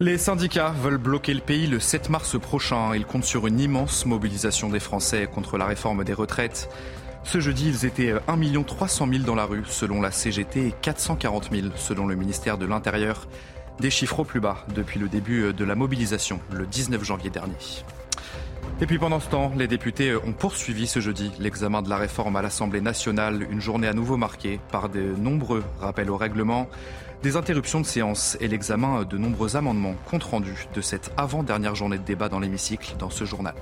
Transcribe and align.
Les 0.00 0.18
syndicats 0.18 0.70
veulent 0.70 0.98
bloquer 0.98 1.32
le 1.34 1.40
pays 1.40 1.68
le 1.68 1.78
7 1.78 2.10
mars 2.10 2.36
prochain. 2.40 2.96
Ils 2.96 3.06
comptent 3.06 3.22
sur 3.22 3.46
une 3.46 3.60
immense 3.60 4.06
mobilisation 4.06 4.68
des 4.68 4.80
Français 4.80 5.28
contre 5.32 5.56
la 5.56 5.66
réforme 5.66 6.02
des 6.02 6.12
retraites. 6.12 6.68
Ce 7.22 7.38
jeudi, 7.38 7.68
ils 7.68 7.86
étaient 7.86 8.12
1 8.26 8.62
300 8.64 9.06
000 9.08 9.22
dans 9.22 9.36
la 9.36 9.44
rue, 9.44 9.62
selon 9.64 10.02
la 10.02 10.10
CGT, 10.10 10.66
et 10.66 10.74
440 10.82 11.50
000 11.52 11.68
selon 11.76 12.08
le 12.08 12.16
ministère 12.16 12.58
de 12.58 12.66
l'Intérieur. 12.66 13.28
Des 13.78 13.90
chiffres 13.90 14.18
au 14.18 14.24
plus 14.24 14.40
bas 14.40 14.66
depuis 14.74 14.98
le 14.98 15.08
début 15.08 15.52
de 15.52 15.64
la 15.64 15.76
mobilisation, 15.76 16.40
le 16.50 16.66
19 16.66 17.04
janvier 17.04 17.30
dernier. 17.30 17.54
Et 18.80 18.86
puis 18.86 18.98
pendant 18.98 19.20
ce 19.20 19.28
temps, 19.28 19.52
les 19.56 19.68
députés 19.68 20.16
ont 20.16 20.32
poursuivi 20.32 20.88
ce 20.88 20.98
jeudi 20.98 21.30
l'examen 21.38 21.82
de 21.82 21.88
la 21.88 21.98
réforme 21.98 22.34
à 22.34 22.42
l'Assemblée 22.42 22.80
nationale, 22.80 23.46
une 23.48 23.60
journée 23.60 23.86
à 23.86 23.94
nouveau 23.94 24.16
marquée 24.16 24.58
par 24.72 24.88
de 24.88 25.00
nombreux 25.00 25.62
rappels 25.78 26.10
au 26.10 26.16
règlement, 26.16 26.68
des 27.24 27.36
interruptions 27.36 27.80
de 27.80 27.86
séance 27.86 28.36
et 28.40 28.48
l'examen 28.48 29.04
de 29.04 29.16
nombreux 29.16 29.56
amendements 29.56 29.94
compte 30.10 30.24
rendu 30.24 30.66
de 30.74 30.80
cette 30.82 31.10
avant-dernière 31.16 31.74
journée 31.74 31.96
de 31.96 32.02
débat 32.02 32.28
dans 32.28 32.38
l'hémicycle 32.38 32.96
dans 32.98 33.08
ce 33.08 33.24
journal. 33.24 33.54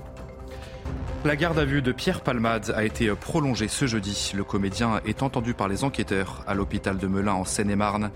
La 1.25 1.37
garde 1.37 1.61
à 1.61 1.65
vue 1.65 1.80
de 1.80 1.93
Pierre 1.93 2.23
Palmade 2.23 2.75
a 2.75 2.83
été 2.83 3.09
prolongée 3.15 3.69
ce 3.69 3.87
jeudi. 3.87 4.33
Le 4.34 4.43
comédien 4.43 5.01
est 5.06 5.23
entendu 5.23 5.55
par 5.55 5.69
les 5.69 5.84
enquêteurs 5.84 6.43
à 6.48 6.55
l'hôpital 6.55 6.98
de 6.98 7.06
Melun 7.06 7.34
en 7.34 7.45
Seine-et-Marne. 7.45 8.11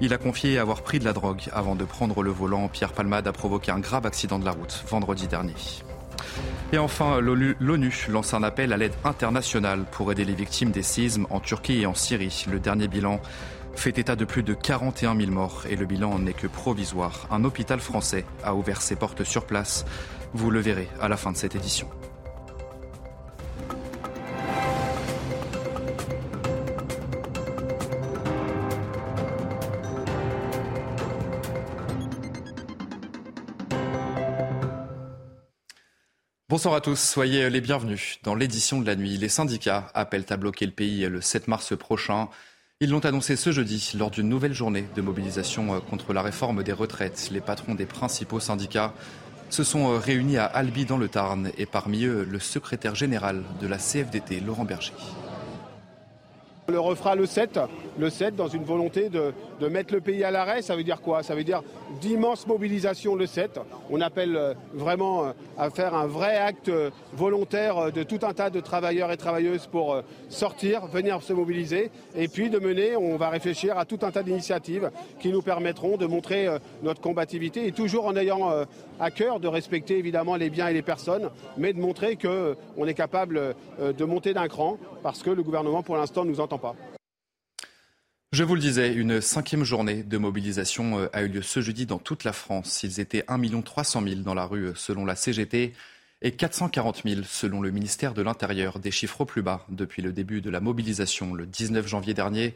Il 0.00 0.14
a 0.14 0.18
confié 0.18 0.60
avoir 0.60 0.82
pris 0.82 1.00
de 1.00 1.04
la 1.04 1.12
drogue 1.12 1.48
avant 1.52 1.74
de 1.74 1.84
prendre 1.84 2.22
le 2.22 2.30
volant. 2.30 2.68
Pierre 2.68 2.92
Palmade 2.92 3.26
a 3.26 3.32
provoqué 3.32 3.72
un 3.72 3.80
grave 3.80 4.06
accident 4.06 4.38
de 4.38 4.44
la 4.44 4.52
route 4.52 4.84
vendredi 4.88 5.26
dernier. 5.26 5.54
Et 6.72 6.78
enfin, 6.78 7.18
l'ONU 7.20 8.06
lance 8.08 8.34
un 8.34 8.44
appel 8.44 8.72
à 8.72 8.76
l'aide 8.76 8.94
internationale 9.02 9.84
pour 9.90 10.12
aider 10.12 10.24
les 10.24 10.34
victimes 10.34 10.70
des 10.70 10.84
séismes 10.84 11.26
en 11.30 11.40
Turquie 11.40 11.80
et 11.80 11.86
en 11.86 11.94
Syrie. 11.94 12.46
Le 12.48 12.60
dernier 12.60 12.86
bilan 12.86 13.20
fait 13.74 13.98
état 13.98 14.16
de 14.16 14.24
plus 14.24 14.42
de 14.42 14.54
41 14.54 15.16
000 15.16 15.30
morts 15.30 15.64
et 15.68 15.76
le 15.76 15.86
bilan 15.86 16.18
n'est 16.18 16.32
que 16.32 16.46
provisoire. 16.46 17.26
Un 17.30 17.44
hôpital 17.44 17.80
français 17.80 18.24
a 18.44 18.54
ouvert 18.54 18.82
ses 18.82 18.96
portes 18.96 19.24
sur 19.24 19.46
place. 19.46 19.84
Vous 20.34 20.50
le 20.50 20.60
verrez 20.60 20.88
à 21.00 21.08
la 21.08 21.16
fin 21.16 21.32
de 21.32 21.36
cette 21.36 21.54
édition. 21.54 21.88
Bonsoir 36.52 36.74
à 36.74 36.82
tous, 36.82 37.00
soyez 37.00 37.48
les 37.48 37.62
bienvenus 37.62 38.18
dans 38.24 38.34
l'édition 38.34 38.78
de 38.78 38.86
la 38.86 38.94
nuit. 38.94 39.16
Les 39.16 39.30
syndicats 39.30 39.90
appellent 39.94 40.26
à 40.28 40.36
bloquer 40.36 40.66
le 40.66 40.72
pays 40.72 41.00
le 41.08 41.22
7 41.22 41.48
mars 41.48 41.74
prochain. 41.74 42.28
Ils 42.82 42.90
l'ont 42.90 42.98
annoncé 42.98 43.36
ce 43.36 43.52
jeudi 43.52 43.92
lors 43.96 44.10
d'une 44.10 44.28
nouvelle 44.28 44.54
journée 44.54 44.88
de 44.96 45.02
mobilisation 45.02 45.80
contre 45.82 46.12
la 46.12 46.20
réforme 46.20 46.64
des 46.64 46.72
retraites. 46.72 47.28
Les 47.30 47.40
patrons 47.40 47.76
des 47.76 47.86
principaux 47.86 48.40
syndicats 48.40 48.92
se 49.50 49.62
sont 49.62 49.96
réunis 50.00 50.36
à 50.36 50.46
Albi 50.46 50.84
dans 50.84 50.98
le 50.98 51.08
Tarn 51.08 51.52
et 51.56 51.64
parmi 51.64 52.06
eux 52.06 52.26
le 52.28 52.40
secrétaire 52.40 52.96
général 52.96 53.44
de 53.60 53.68
la 53.68 53.78
CFDT, 53.78 54.40
Laurent 54.40 54.64
Berger. 54.64 54.94
On 56.68 56.72
le 56.72 56.78
refera 56.78 57.16
le 57.16 57.26
7, 57.26 57.58
le 57.98 58.08
7 58.08 58.36
dans 58.36 58.46
une 58.46 58.62
volonté 58.62 59.08
de, 59.08 59.32
mettre 59.68 59.92
le 59.92 60.00
pays 60.00 60.22
à 60.22 60.30
l'arrêt. 60.30 60.62
Ça 60.62 60.76
veut 60.76 60.84
dire 60.84 61.00
quoi? 61.00 61.24
Ça 61.24 61.34
veut 61.34 61.42
dire 61.42 61.62
d'immenses 62.00 62.46
mobilisations 62.46 63.16
le 63.16 63.26
7. 63.26 63.58
On 63.90 64.00
appelle 64.00 64.36
euh, 64.36 64.54
vraiment 64.72 65.24
euh, 65.24 65.32
à 65.58 65.70
faire 65.70 65.94
un 65.94 66.06
vrai 66.06 66.36
acte 66.36 66.68
euh, 66.68 66.90
volontaire 67.14 67.90
de 67.90 68.04
tout 68.04 68.20
un 68.22 68.32
tas 68.32 68.48
de 68.48 68.60
travailleurs 68.60 69.10
et 69.10 69.16
travailleuses 69.16 69.66
pour 69.66 70.00
sortir, 70.28 70.86
venir 70.86 71.20
se 71.22 71.32
mobiliser 71.32 71.90
et 72.14 72.28
puis 72.28 72.48
de 72.48 72.60
mener, 72.60 72.96
on 72.96 73.16
va 73.16 73.28
réfléchir 73.28 73.76
à 73.76 73.84
tout 73.84 73.98
un 74.02 74.12
tas 74.12 74.22
d'initiatives 74.22 74.90
qui 75.18 75.30
nous 75.32 75.42
permettront 75.42 75.96
de 75.96 76.06
montrer 76.06 76.48
notre 76.82 77.00
combativité 77.00 77.66
et 77.66 77.72
toujours 77.72 78.06
en 78.06 78.16
ayant 78.16 78.50
à 79.00 79.10
cœur 79.10 79.40
de 79.40 79.48
respecter 79.48 79.98
évidemment 79.98 80.36
les 80.36 80.50
biens 80.50 80.68
et 80.68 80.72
les 80.72 80.82
personnes, 80.82 81.30
mais 81.56 81.72
de 81.72 81.80
montrer 81.80 82.16
qu'on 82.16 82.86
est 82.86 82.94
capable 82.94 83.54
de 83.80 84.04
monter 84.04 84.32
d'un 84.32 84.48
cran 84.48 84.78
parce 85.02 85.22
que 85.22 85.30
le 85.30 85.42
gouvernement 85.42 85.82
pour 85.82 85.96
l'instant 85.96 86.24
nous 86.24 86.40
entend 86.40 86.51
Je 88.32 88.44
vous 88.44 88.54
le 88.54 88.62
disais, 88.62 88.94
une 88.94 89.20
cinquième 89.20 89.62
journée 89.62 90.02
de 90.02 90.16
mobilisation 90.16 90.98
euh, 90.98 91.08
a 91.12 91.20
eu 91.20 91.28
lieu 91.28 91.42
ce 91.42 91.60
jeudi 91.60 91.84
dans 91.84 91.98
toute 91.98 92.24
la 92.24 92.32
France. 92.32 92.82
Ils 92.82 92.98
étaient 92.98 93.24
1 93.28 93.60
300 93.60 94.02
000 94.02 94.20
dans 94.22 94.32
la 94.32 94.46
rue 94.46 94.68
euh, 94.68 94.74
selon 94.74 95.04
la 95.04 95.16
CGT 95.16 95.74
et 96.22 96.32
440 96.32 97.02
000 97.04 97.20
selon 97.28 97.60
le 97.60 97.70
ministère 97.70 98.14
de 98.14 98.22
l'Intérieur, 98.22 98.78
des 98.78 98.90
chiffres 98.90 99.20
au 99.20 99.24
plus 99.26 99.42
bas 99.42 99.66
depuis 99.68 100.00
le 100.00 100.14
début 100.14 100.40
de 100.40 100.48
la 100.48 100.60
mobilisation 100.60 101.34
le 101.34 101.44
19 101.44 101.86
janvier 101.86 102.14
dernier. 102.14 102.54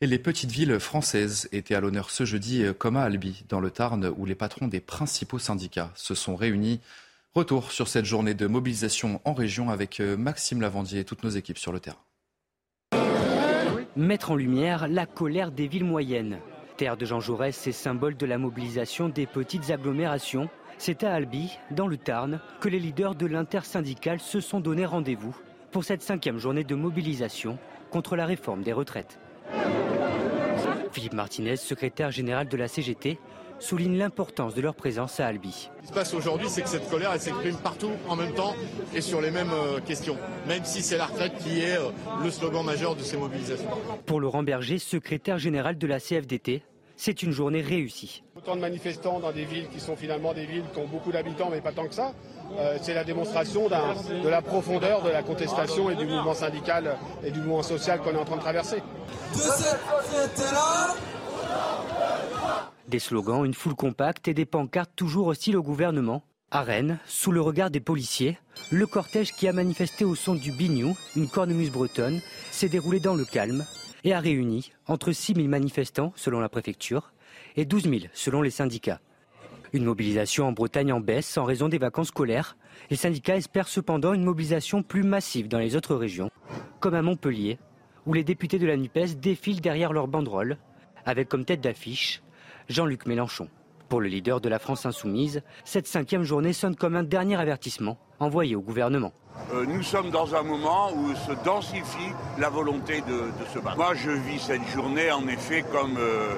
Et 0.00 0.06
les 0.06 0.18
petites 0.18 0.52
villes 0.52 0.80
françaises 0.80 1.50
étaient 1.52 1.74
à 1.74 1.80
l'honneur 1.80 2.08
ce 2.08 2.24
jeudi, 2.24 2.62
euh, 2.62 2.72
comme 2.72 2.96
à 2.96 3.02
Albi, 3.02 3.44
dans 3.50 3.60
le 3.60 3.70
Tarn, 3.70 4.10
où 4.16 4.24
les 4.24 4.34
patrons 4.34 4.68
des 4.68 4.80
principaux 4.80 5.38
syndicats 5.38 5.92
se 5.96 6.14
sont 6.14 6.34
réunis. 6.34 6.80
Retour 7.34 7.72
sur 7.72 7.88
cette 7.88 8.06
journée 8.06 8.32
de 8.32 8.46
mobilisation 8.46 9.20
en 9.26 9.34
région 9.34 9.68
avec 9.68 10.00
Maxime 10.00 10.62
Lavandier 10.62 11.00
et 11.00 11.04
toutes 11.04 11.24
nos 11.24 11.30
équipes 11.30 11.58
sur 11.58 11.72
le 11.72 11.78
terrain 11.78 12.00
mettre 13.96 14.30
en 14.30 14.36
lumière 14.36 14.88
la 14.88 15.06
colère 15.06 15.50
des 15.50 15.68
villes 15.68 15.84
moyennes. 15.84 16.38
Terre 16.76 16.96
de 16.96 17.04
Jean 17.04 17.20
Jaurès, 17.20 17.54
c'est 17.54 17.72
symbole 17.72 18.16
de 18.16 18.26
la 18.26 18.38
mobilisation 18.38 19.08
des 19.08 19.26
petites 19.26 19.70
agglomérations. 19.70 20.48
C'est 20.78 21.04
à 21.04 21.12
Albi, 21.12 21.58
dans 21.70 21.86
le 21.86 21.96
Tarn, 21.96 22.40
que 22.60 22.68
les 22.68 22.78
leaders 22.78 23.14
de 23.14 23.26
l'intersyndicale 23.26 24.20
se 24.20 24.40
sont 24.40 24.60
donné 24.60 24.86
rendez-vous 24.86 25.36
pour 25.72 25.84
cette 25.84 26.02
cinquième 26.02 26.38
journée 26.38 26.64
de 26.64 26.74
mobilisation 26.74 27.58
contre 27.90 28.16
la 28.16 28.26
réforme 28.26 28.62
des 28.62 28.72
retraites. 28.72 29.18
Philippe 30.92 31.12
Martinez, 31.12 31.56
secrétaire 31.56 32.10
général 32.10 32.48
de 32.48 32.56
la 32.56 32.66
CGT, 32.66 33.18
souligne 33.60 33.96
l'importance 33.98 34.54
de 34.54 34.60
leur 34.60 34.74
présence 34.74 35.20
à 35.20 35.26
Albi. 35.26 35.70
Ce 35.76 35.82
qui 35.82 35.88
se 35.88 35.92
passe 35.92 36.14
aujourd'hui, 36.14 36.48
c'est 36.48 36.62
que 36.62 36.68
cette 36.68 36.88
colère, 36.88 37.12
elle 37.12 37.20
s'exprime 37.20 37.56
partout 37.56 37.92
en 38.08 38.16
même 38.16 38.34
temps 38.34 38.54
et 38.94 39.00
sur 39.00 39.20
les 39.20 39.30
mêmes 39.30 39.52
euh, 39.52 39.80
questions, 39.80 40.16
même 40.48 40.64
si 40.64 40.82
c'est 40.82 40.96
la 40.96 41.06
retraite 41.06 41.36
qui 41.38 41.60
est 41.60 41.76
euh, 41.76 41.90
le 42.22 42.30
slogan 42.30 42.64
majeur 42.64 42.96
de 42.96 43.02
ces 43.02 43.16
mobilisations. 43.16 43.68
Pour 44.06 44.20
Laurent 44.20 44.42
Berger, 44.42 44.78
secrétaire 44.78 45.38
général 45.38 45.78
de 45.78 45.86
la 45.86 46.00
CFDT, 46.00 46.62
c'est 46.96 47.22
une 47.22 47.32
journée 47.32 47.62
réussie. 47.62 48.22
Autant 48.36 48.56
de 48.56 48.60
manifestants 48.60 49.20
dans 49.20 49.32
des 49.32 49.44
villes 49.44 49.68
qui 49.68 49.80
sont 49.80 49.96
finalement 49.96 50.34
des 50.34 50.44
villes 50.44 50.64
qui 50.72 50.78
ont 50.80 50.86
beaucoup 50.86 51.12
d'habitants, 51.12 51.48
mais 51.50 51.60
pas 51.60 51.72
tant 51.72 51.86
que 51.86 51.94
ça. 51.94 52.12
Euh, 52.58 52.76
c'est 52.82 52.94
la 52.94 53.04
démonstration 53.04 53.68
de 53.68 54.28
la 54.28 54.42
profondeur 54.42 55.02
de 55.02 55.08
la 55.08 55.22
contestation 55.22 55.88
et 55.90 55.94
du 55.94 56.04
mouvement 56.04 56.34
syndical 56.34 56.98
et 57.24 57.30
du 57.30 57.38
mouvement 57.40 57.62
social 57.62 58.00
qu'on 58.00 58.10
est 58.10 58.18
en 58.18 58.24
train 58.24 58.36
de 58.36 58.42
traverser. 58.42 58.82
De 59.32 59.38
cette 59.38 60.52
là 60.52 60.94
des 62.90 62.98
slogans, 62.98 63.46
une 63.46 63.54
foule 63.54 63.74
compacte 63.74 64.28
et 64.28 64.34
des 64.34 64.44
pancartes 64.44 64.90
toujours 64.94 65.28
hostiles 65.28 65.56
au 65.56 65.62
gouvernement. 65.62 66.22
À 66.50 66.62
Rennes, 66.62 66.98
sous 67.06 67.30
le 67.30 67.40
regard 67.40 67.70
des 67.70 67.80
policiers, 67.80 68.36
le 68.72 68.86
cortège 68.86 69.32
qui 69.32 69.46
a 69.46 69.52
manifesté 69.52 70.04
au 70.04 70.16
son 70.16 70.34
du 70.34 70.50
bignou, 70.50 70.96
une 71.14 71.28
cornemuse 71.28 71.70
bretonne, 71.70 72.20
s'est 72.50 72.68
déroulé 72.68 72.98
dans 72.98 73.14
le 73.14 73.24
calme 73.24 73.64
et 74.02 74.12
a 74.12 74.20
réuni 74.20 74.72
entre 74.88 75.12
6 75.12 75.34
000 75.34 75.46
manifestants 75.48 76.12
selon 76.16 76.40
la 76.40 76.48
préfecture 76.48 77.12
et 77.56 77.64
12 77.64 77.84
000 77.84 77.94
selon 78.12 78.42
les 78.42 78.50
syndicats. 78.50 79.00
Une 79.72 79.84
mobilisation 79.84 80.46
en 80.46 80.52
Bretagne 80.52 80.92
en 80.92 80.98
baisse 80.98 81.38
en 81.38 81.44
raison 81.44 81.68
des 81.68 81.78
vacances 81.78 82.08
scolaires. 82.08 82.56
Les 82.90 82.96
syndicats 82.96 83.36
espèrent 83.36 83.68
cependant 83.68 84.12
une 84.12 84.24
mobilisation 84.24 84.82
plus 84.82 85.04
massive 85.04 85.46
dans 85.46 85.60
les 85.60 85.76
autres 85.76 85.94
régions, 85.94 86.30
comme 86.80 86.94
à 86.94 87.02
Montpellier, 87.02 87.60
où 88.06 88.12
les 88.12 88.24
députés 88.24 88.58
de 88.58 88.66
la 88.66 88.76
NUPES 88.76 89.20
défilent 89.20 89.60
derrière 89.60 89.92
leurs 89.92 90.08
banderoles, 90.08 90.58
avec 91.06 91.28
comme 91.28 91.44
tête 91.44 91.60
d'affiche 91.60 92.22
Jean-Luc 92.70 93.06
Mélenchon. 93.06 93.48
Pour 93.88 94.00
le 94.00 94.06
leader 94.06 94.40
de 94.40 94.48
la 94.48 94.60
France 94.60 94.86
insoumise, 94.86 95.42
cette 95.64 95.88
cinquième 95.88 96.22
journée 96.22 96.52
sonne 96.52 96.76
comme 96.76 96.94
un 96.94 97.02
dernier 97.02 97.34
avertissement 97.36 97.98
envoyé 98.20 98.54
au 98.54 98.60
gouvernement. 98.60 99.12
Euh, 99.52 99.66
nous 99.66 99.82
sommes 99.82 100.10
dans 100.10 100.36
un 100.36 100.42
moment 100.42 100.92
où 100.94 101.12
se 101.14 101.32
densifie 101.44 102.12
la 102.38 102.48
volonté 102.48 103.00
de, 103.00 103.24
se 103.52 103.58
battre. 103.58 103.76
Moi, 103.76 103.94
je 103.96 104.10
vis 104.10 104.38
cette 104.38 104.66
journée 104.68 105.10
en 105.10 105.26
effet 105.26 105.64
comme 105.72 105.96
euh, 105.98 106.36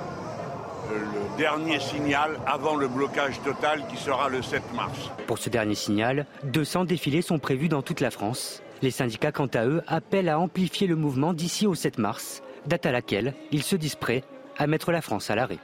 le 0.91 1.37
dernier 1.37 1.81
signal 1.81 2.38
avant 2.47 2.76
le 2.76 2.88
blocage 2.88 3.42
total 3.42 3.83
qui 3.89 3.98
sera 3.98 4.30
le 4.30 4.41
7 4.41 4.62
mars. 4.74 5.10
Pour 5.27 5.36
ce 5.36 5.51
dernier 5.51 5.74
signal, 5.74 6.27
200 6.45 6.86
défilés 6.86 7.22
sont 7.22 7.39
prévus 7.39 7.68
dans 7.68 7.83
toute 7.83 8.01
la 8.01 8.10
France. 8.10 8.62
Les 8.80 8.91
syndicats, 8.91 9.33
quant 9.33 9.51
à 9.53 9.66
eux, 9.66 9.83
appellent 9.86 10.30
à 10.30 10.39
amplifier 10.39 10.86
le 10.86 10.97
mouvement 10.97 11.34
d'ici 11.34 11.66
au 11.66 11.74
7 11.74 11.98
mars, 11.98 12.42
date 12.66 12.86
à 12.86 12.92
laquelle 12.92 13.34
ils 13.51 13.62
se 13.62 13.77
disent 13.77 13.97
prêts 13.97 14.24
à 14.56 14.66
mettre 14.66 14.92
la 14.92 15.03
France 15.03 15.30
à 15.30 15.34
l'arrêt. 15.34 15.59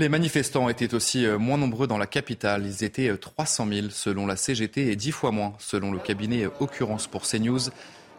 Les 0.00 0.08
manifestants 0.08 0.70
étaient 0.70 0.94
aussi 0.94 1.26
euh, 1.26 1.36
moins 1.36 1.58
nombreux 1.58 1.86
dans 1.86 1.98
la 1.98 2.06
capitale. 2.06 2.64
Ils 2.64 2.84
étaient 2.84 3.14
300 3.14 3.66
euh, 3.66 3.74
000 3.82 3.86
selon 3.90 4.26
la 4.26 4.34
CGT 4.34 4.90
et 4.90 4.96
10 4.96 5.12
fois 5.12 5.30
moins 5.30 5.52
selon 5.58 5.92
le 5.92 5.98
cabinet 5.98 6.46
euh, 6.46 6.50
Occurrence 6.58 7.06
pour 7.06 7.24
CNews 7.24 7.68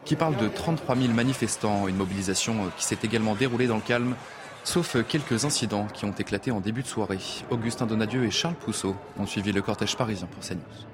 qui 0.04 0.14
parle 0.14 0.36
de 0.36 0.46
33 0.46 0.94
000 0.94 1.08
manifestants. 1.08 1.88
Une 1.88 1.96
mobilisation 1.96 2.70
qui 2.78 2.84
s'est 2.84 2.98
également 3.02 3.34
déroulée 3.34 3.66
dans 3.66 3.74
le 3.74 3.82
calme, 3.82 4.14
sauf 4.62 4.96
quelques 5.08 5.44
incidents 5.44 5.88
qui 5.92 6.04
ont 6.04 6.12
éclaté 6.12 6.52
en 6.52 6.60
début 6.60 6.82
de 6.82 6.86
soirée. 6.86 7.18
Augustin 7.50 7.86
Donadieu 7.86 8.24
et 8.26 8.30
Charles 8.30 8.54
Pousseau 8.54 8.94
ont 9.18 9.26
suivi 9.26 9.50
le 9.50 9.60
cortège 9.60 9.96
parisien 9.96 10.28
pour 10.28 10.48
CNews. 10.48 10.86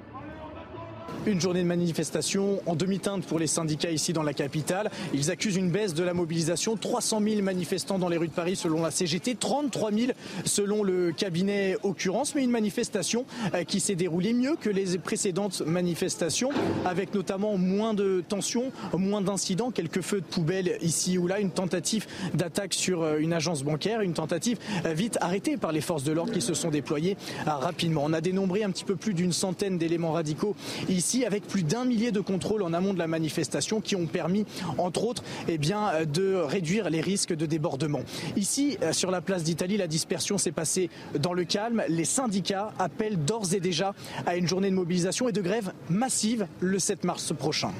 Une 1.26 1.40
journée 1.40 1.62
de 1.62 1.66
manifestation 1.66 2.60
en 2.66 2.74
demi-teinte 2.74 3.24
pour 3.26 3.38
les 3.38 3.46
syndicats 3.46 3.90
ici 3.90 4.12
dans 4.12 4.22
la 4.22 4.32
capitale. 4.32 4.90
Ils 5.14 5.30
accusent 5.30 5.56
une 5.56 5.70
baisse 5.70 5.94
de 5.94 6.02
la 6.02 6.14
mobilisation. 6.14 6.76
300 6.76 7.20
000 7.22 7.42
manifestants 7.42 7.98
dans 7.98 8.08
les 8.08 8.16
rues 8.16 8.28
de 8.28 8.32
Paris 8.32 8.56
selon 8.56 8.82
la 8.82 8.90
CGT, 8.90 9.36
33 9.36 9.92
000 9.92 10.12
selon 10.44 10.82
le 10.82 11.12
cabinet 11.12 11.76
Occurrence, 11.82 12.34
mais 12.34 12.44
une 12.44 12.50
manifestation 12.50 13.24
euh, 13.54 13.64
qui 13.64 13.80
s'est 13.80 13.94
déroulée 13.94 14.32
mieux 14.32 14.56
que 14.60 14.70
les 14.70 14.98
précédentes 14.98 15.62
manifestations, 15.62 16.50
avec 16.84 17.14
notamment 17.14 17.56
moins 17.56 17.94
de 17.94 18.22
tensions, 18.26 18.72
moins 18.96 19.20
d'incidents, 19.20 19.70
quelques 19.70 20.02
feux 20.02 20.20
de 20.20 20.26
poubelle 20.26 20.78
ici 20.82 21.18
ou 21.18 21.26
là, 21.26 21.40
une 21.40 21.50
tentative 21.50 22.06
d'attaque 22.34 22.74
sur 22.74 23.02
euh, 23.02 23.18
une 23.18 23.32
agence 23.32 23.62
bancaire, 23.62 24.00
une 24.00 24.14
tentative 24.14 24.58
euh, 24.84 24.92
vite 24.92 25.18
arrêtée 25.20 25.56
par 25.56 25.72
les 25.72 25.80
forces 25.80 26.04
de 26.04 26.12
l'ordre 26.12 26.32
qui 26.32 26.40
se 26.40 26.54
sont 26.54 26.70
déployées 26.70 27.16
rapidement. 27.46 28.02
On 28.04 28.12
a 28.12 28.20
dénombré 28.20 28.62
un 28.62 28.70
petit 28.70 28.84
peu 28.84 28.96
plus 28.96 29.14
d'une 29.14 29.32
centaine 29.32 29.78
d'éléments 29.78 30.12
radicaux 30.12 30.54
ici, 30.88 31.07
avec 31.24 31.46
plus 31.46 31.62
d'un 31.62 31.84
millier 31.84 32.12
de 32.12 32.20
contrôles 32.20 32.62
en 32.62 32.72
amont 32.72 32.92
de 32.92 32.98
la 32.98 33.06
manifestation 33.06 33.80
qui 33.80 33.96
ont 33.96 34.06
permis, 34.06 34.44
entre 34.76 35.04
autres, 35.04 35.22
eh 35.48 35.58
bien, 35.58 36.04
de 36.04 36.34
réduire 36.34 36.90
les 36.90 37.00
risques 37.00 37.34
de 37.34 37.46
débordement. 37.46 38.02
Ici, 38.36 38.78
sur 38.92 39.10
la 39.10 39.20
place 39.20 39.42
d'Italie, 39.42 39.76
la 39.76 39.86
dispersion 39.86 40.38
s'est 40.38 40.52
passée 40.52 40.90
dans 41.18 41.32
le 41.32 41.44
calme. 41.44 41.82
Les 41.88 42.04
syndicats 42.04 42.72
appellent 42.78 43.24
d'ores 43.24 43.54
et 43.54 43.60
déjà 43.60 43.94
à 44.26 44.36
une 44.36 44.46
journée 44.46 44.70
de 44.70 44.74
mobilisation 44.74 45.28
et 45.28 45.32
de 45.32 45.40
grève 45.40 45.72
massive 45.88 46.46
le 46.60 46.78
7 46.78 47.04
mars 47.04 47.32
prochain. 47.36 47.72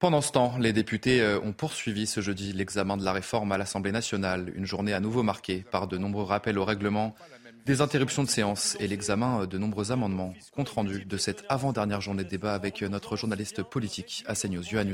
Pendant 0.00 0.22
ce 0.22 0.32
temps, 0.32 0.54
les 0.58 0.72
députés 0.72 1.20
euh, 1.20 1.38
ont 1.40 1.52
poursuivi 1.52 2.06
ce 2.06 2.22
jeudi 2.22 2.54
l'examen 2.54 2.96
de 2.96 3.04
la 3.04 3.12
réforme 3.12 3.52
à 3.52 3.58
l'Assemblée 3.58 3.92
nationale, 3.92 4.50
une 4.56 4.64
journée 4.64 4.94
à 4.94 5.00
nouveau 5.00 5.22
marquée 5.22 5.62
par 5.70 5.88
de 5.88 5.98
nombreux 5.98 6.24
rappels 6.24 6.58
au 6.58 6.64
règlement, 6.64 7.14
des 7.66 7.80
interruptions 7.80 8.22
de 8.22 8.28
séance 8.28 8.76
et 8.80 8.86
l'examen 8.86 9.46
de 9.46 9.58
nombreux 9.58 9.92
amendements. 9.92 10.34
Compte 10.52 10.70
rendu 10.70 11.04
de 11.04 11.16
cette 11.16 11.44
avant-dernière 11.48 12.00
journée 12.00 12.24
de 12.24 12.28
débat 12.28 12.54
avec 12.54 12.82
notre 12.82 13.16
journaliste 13.16 13.62
politique, 13.62 14.24
Assegnos 14.26 14.62
Yohann 14.70 14.88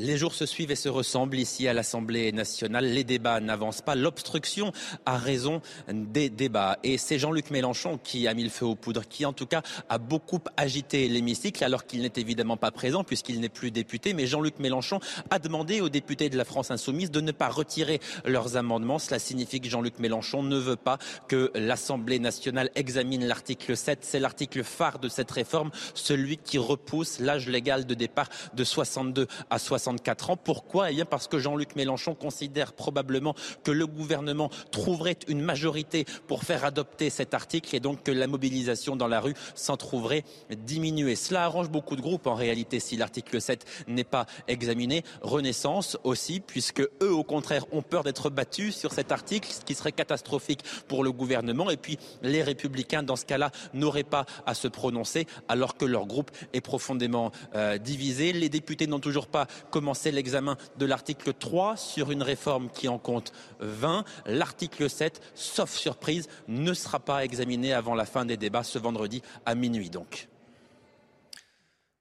les 0.00 0.16
jours 0.16 0.34
se 0.34 0.46
suivent 0.46 0.70
et 0.70 0.76
se 0.76 0.88
ressemblent 0.88 1.38
ici 1.38 1.68
à 1.68 1.74
l'Assemblée 1.74 2.32
nationale. 2.32 2.86
Les 2.86 3.04
débats 3.04 3.40
n'avancent 3.40 3.82
pas. 3.82 3.94
L'obstruction 3.94 4.72
a 5.04 5.18
raison 5.18 5.60
des 5.92 6.30
débats. 6.30 6.78
Et 6.82 6.96
c'est 6.96 7.18
Jean-Luc 7.18 7.50
Mélenchon 7.50 8.00
qui 8.02 8.26
a 8.26 8.32
mis 8.32 8.42
le 8.42 8.48
feu 8.48 8.64
aux 8.64 8.74
poudres, 8.74 9.06
qui 9.06 9.26
en 9.26 9.34
tout 9.34 9.46
cas 9.46 9.62
a 9.90 9.98
beaucoup 9.98 10.40
agité 10.56 11.06
l'hémicycle, 11.08 11.62
alors 11.62 11.84
qu'il 11.84 12.00
n'est 12.00 12.12
évidemment 12.16 12.56
pas 12.56 12.70
présent 12.70 13.04
puisqu'il 13.04 13.40
n'est 13.40 13.50
plus 13.50 13.70
député. 13.70 14.14
Mais 14.14 14.26
Jean-Luc 14.26 14.58
Mélenchon 14.58 15.00
a 15.28 15.38
demandé 15.38 15.82
aux 15.82 15.90
députés 15.90 16.30
de 16.30 16.38
la 16.38 16.46
France 16.46 16.70
insoumise 16.70 17.10
de 17.10 17.20
ne 17.20 17.32
pas 17.32 17.50
retirer 17.50 18.00
leurs 18.24 18.56
amendements. 18.56 18.98
Cela 18.98 19.18
signifie 19.18 19.60
que 19.60 19.68
Jean-Luc 19.68 19.98
Mélenchon 19.98 20.42
ne 20.42 20.56
veut 20.56 20.76
pas 20.76 20.96
que 21.28 21.50
l'Assemblée 21.54 22.18
nationale 22.18 22.70
examine 22.74 23.26
l'article 23.26 23.76
7. 23.76 23.98
C'est 24.00 24.18
l'article 24.18 24.64
phare 24.64 24.98
de 24.98 25.10
cette 25.10 25.30
réforme, 25.30 25.70
celui 25.92 26.38
qui 26.38 26.56
repousse 26.56 27.18
l'âge 27.18 27.48
légal 27.48 27.84
de 27.84 27.92
départ 27.92 28.30
de 28.54 28.64
62 28.64 29.26
à 29.50 29.58
60 29.58 29.89
64 29.90 30.30
ans. 30.30 30.36
Pourquoi? 30.36 30.90
Eh 30.90 30.94
bien 30.94 31.04
parce 31.04 31.26
que 31.26 31.38
Jean-Luc 31.38 31.74
Mélenchon 31.74 32.14
considère 32.14 32.72
probablement 32.72 33.34
que 33.64 33.70
le 33.70 33.86
gouvernement 33.86 34.50
trouverait 34.70 35.18
une 35.28 35.40
majorité 35.40 36.04
pour 36.28 36.44
faire 36.44 36.64
adopter 36.64 37.10
cet 37.10 37.34
article 37.34 37.74
et 37.74 37.80
donc 37.80 38.04
que 38.04 38.12
la 38.12 38.26
mobilisation 38.26 38.94
dans 38.96 39.08
la 39.08 39.20
rue 39.20 39.34
s'en 39.54 39.76
trouverait 39.76 40.24
diminuée. 40.50 41.16
Cela 41.16 41.44
arrange 41.44 41.70
beaucoup 41.70 41.96
de 41.96 42.00
groupes 42.00 42.26
en 42.26 42.34
réalité 42.34 42.78
si 42.78 42.96
l'article 42.96 43.40
7 43.40 43.66
n'est 43.88 44.04
pas 44.04 44.26
examiné. 44.46 45.02
Renaissance 45.22 45.98
aussi, 46.04 46.40
puisque 46.40 46.80
eux 46.80 47.12
au 47.12 47.24
contraire 47.24 47.64
ont 47.72 47.82
peur 47.82 48.04
d'être 48.04 48.30
battus 48.30 48.76
sur 48.76 48.92
cet 48.92 49.10
article, 49.10 49.48
ce 49.50 49.64
qui 49.64 49.74
serait 49.74 49.92
catastrophique 49.92 50.64
pour 50.86 51.02
le 51.02 51.10
gouvernement. 51.10 51.70
Et 51.70 51.76
puis 51.76 51.98
les 52.22 52.42
républicains 52.42 53.02
dans 53.02 53.16
ce 53.16 53.24
cas-là 53.24 53.50
n'auraient 53.74 54.04
pas 54.04 54.26
à 54.46 54.54
se 54.54 54.68
prononcer 54.68 55.26
alors 55.48 55.76
que 55.76 55.84
leur 55.84 56.06
groupe 56.06 56.30
est 56.52 56.60
profondément 56.60 57.32
euh, 57.54 57.78
divisé. 57.78 58.32
Les 58.32 58.48
députés 58.48 58.86
n'ont 58.86 59.00
toujours 59.00 59.26
pas 59.26 59.46
commencer 59.80 60.12
l'examen 60.12 60.58
de 60.76 60.84
l'article 60.84 61.32
3 61.32 61.78
sur 61.78 62.10
une 62.10 62.22
réforme 62.22 62.68
qui 62.68 62.86
en 62.86 62.98
compte 62.98 63.32
20. 63.60 64.04
L'article 64.26 64.90
7, 64.90 65.22
sauf 65.34 65.70
surprise, 65.70 66.28
ne 66.48 66.74
sera 66.74 67.00
pas 67.00 67.24
examiné 67.24 67.72
avant 67.72 67.94
la 67.94 68.04
fin 68.04 68.26
des 68.26 68.36
débats 68.36 68.62
ce 68.62 68.78
vendredi 68.78 69.22
à 69.46 69.54
minuit 69.54 69.88
donc. 69.88 70.28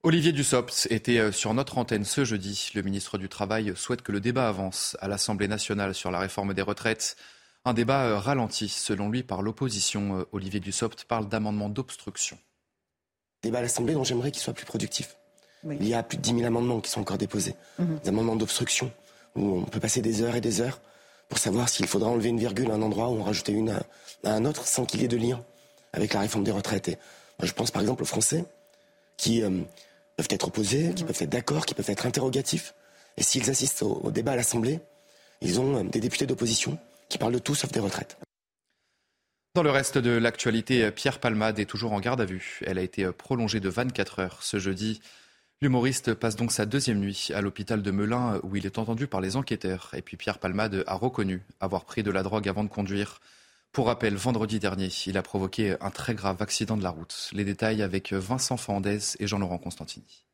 Olivier 0.04 0.34
Dussopt 0.34 0.88
était 0.90 1.20
euh, 1.20 1.32
sur 1.32 1.54
notre 1.54 1.78
antenne 1.78 2.04
ce 2.04 2.26
jeudi. 2.26 2.70
Le 2.76 2.82
ministre 2.82 3.18
du 3.18 3.30
Travail 3.30 3.72
souhaite 3.78 4.02
que 4.02 4.12
le 4.12 4.20
débat 4.20 4.50
avance 4.50 4.98
à 5.00 5.08
l'Assemblée 5.08 5.48
nationale 5.48 5.96
sur 5.96 6.12
la 6.12 6.20
réforme 6.20 6.54
des 6.54 6.62
retraites. 6.62 7.16
Un 7.64 7.74
débat 7.74 8.08
euh, 8.08 8.18
ralenti, 8.18 8.68
selon 8.68 9.10
lui, 9.10 9.24
par 9.24 9.42
l'opposition. 9.42 10.20
Euh, 10.20 10.24
Olivier 10.34 10.60
Dussopt 10.60 11.06
parle 11.06 11.30
d'amendement 11.30 11.70
d'obstruction. 11.70 12.38
Débat 13.42 13.60
à 13.60 13.62
l'Assemblée 13.62 13.94
dont 13.94 14.04
j'aimerais 14.04 14.32
qu'il 14.32 14.42
soit 14.42 14.54
plus 14.54 14.66
productif. 14.66 15.16
Il 15.64 15.88
y 15.88 15.94
a 15.94 16.04
plus 16.04 16.18
de 16.18 16.22
10 16.22 16.36
000 16.36 16.46
amendements 16.46 16.80
qui 16.80 16.90
sont 16.90 17.02
encore 17.02 17.18
déposés. 17.18 17.56
Mhm. 17.80 18.00
Des 18.04 18.10
amendements 18.10 18.36
d'obstruction, 18.36 18.92
où 19.36 19.58
on 19.58 19.64
peut 19.64 19.80
passer 19.80 20.02
des 20.02 20.22
heures 20.22 20.36
et 20.36 20.42
des 20.42 20.62
heures 20.62 20.80
pour 21.28 21.38
savoir 21.38 21.70
s'il 21.70 21.86
faudra 21.86 22.10
enlever 22.10 22.30
une 22.30 22.40
virgule 22.40 22.72
à 22.72 22.74
un 22.74 22.82
endroit 22.82 23.10
ou 23.10 23.20
en 23.20 23.24
rajouter 23.24 23.52
une 23.52 23.70
à, 23.70 23.84
un 24.24 24.46
autre 24.46 24.68
sans 24.68 24.86
qu'il 24.86 25.02
y 25.02 25.06
ait 25.06 25.10
de 25.10 25.18
lien 25.18 25.44
avec 25.94 26.14
la 26.14 26.22
réforme 26.22 26.44
des 26.44 26.52
retraites. 26.52 26.88
moi, 27.40 27.48
je 27.48 27.54
pense 27.54 27.72
par 27.72 27.82
exemple 27.82 28.04
aux 28.04 28.08
Français 28.08 28.46
qui 29.18 29.44
euh, 29.44 29.50
peuvent 30.18 30.28
être 30.30 30.48
opposés, 30.48 30.94
qui 30.96 31.04
mhm. 31.04 31.08
peuvent 31.08 31.22
être 31.22 31.30
d'accord, 31.30 31.66
qui 31.66 31.74
peuvent 31.74 31.90
être 31.90 32.06
interrogatifs. 32.06 32.74
Et 33.18 33.24
s'ils 33.24 33.50
assistent 33.50 33.84
au, 33.84 34.12
débat 34.12 34.32
à 34.32 34.36
l'Assemblée, 34.36 34.80
ils 35.42 35.60
ont 35.60 35.78
euh, 35.78 35.84
des 35.84 36.00
députés 36.00 36.26
d'opposition 36.26 36.78
qui 37.10 37.18
parlent 37.18 37.34
de 37.34 37.40
tout 37.40 37.56
sauf 37.56 37.72
des 37.72 37.80
retraites. 37.80 38.18
Dans 39.56 39.64
le 39.64 39.72
reste 39.72 39.98
de 39.98 40.12
l'actualité, 40.12 40.90
Pierre 40.92 41.20
Palmade 41.20 41.60
est 41.60 41.66
toujours 41.66 41.92
en 41.92 42.00
garde 42.00 42.22
à 42.22 42.26
vue. 42.26 42.62
Elle 42.66 42.78
a 42.78 42.84
été 42.84 43.12
prolongée 43.12 43.60
de 43.60 43.68
24 43.68 44.20
heures 44.20 44.44
ce 44.44 44.60
jeudi. 44.60 45.02
L'humoriste 45.62 46.14
passe 46.14 46.38
donc 46.38 46.54
sa 46.54 46.66
deuxième 46.66 47.00
nuit 47.00 47.32
à 47.36 47.42
l'hôpital 47.42 47.82
de 47.82 47.92
Melun 47.92 48.40
où 48.44 48.56
il 48.56 48.66
est 48.66 48.78
entendu 48.78 49.08
par 49.08 49.20
les 49.20 49.36
enquêteurs. 49.36 49.92
Et 49.94 50.02
puis 50.02 50.16
Pierre 50.16 50.40
Palmade 50.40 50.86
a 50.88 50.96
reconnu 50.96 51.44
avoir 51.60 51.84
pris 51.84 52.02
de 52.02 52.12
la 52.12 52.24
drogue 52.24 52.48
avant 52.48 52.64
de 52.64 52.70
conduire. 52.70 53.20
Pour 53.74 53.88
rappel, 53.88 54.16
vendredi 54.16 54.60
dernier, 54.60 54.88
il 55.06 55.18
a 55.18 55.22
provoqué 55.22 55.76
un 55.82 55.92
très 55.92 56.16
grave 56.16 56.42
accident 56.42 56.78
de 56.78 56.84
la 56.84 56.92
route. 56.92 57.30
Les 57.34 57.44
détails 57.44 57.82
avec 57.82 58.14
Vincent 58.14 58.56
Fandez 58.56 59.00
et 59.20 59.28
Jean-Laurent 59.28 59.58
Constantini. 59.58 60.29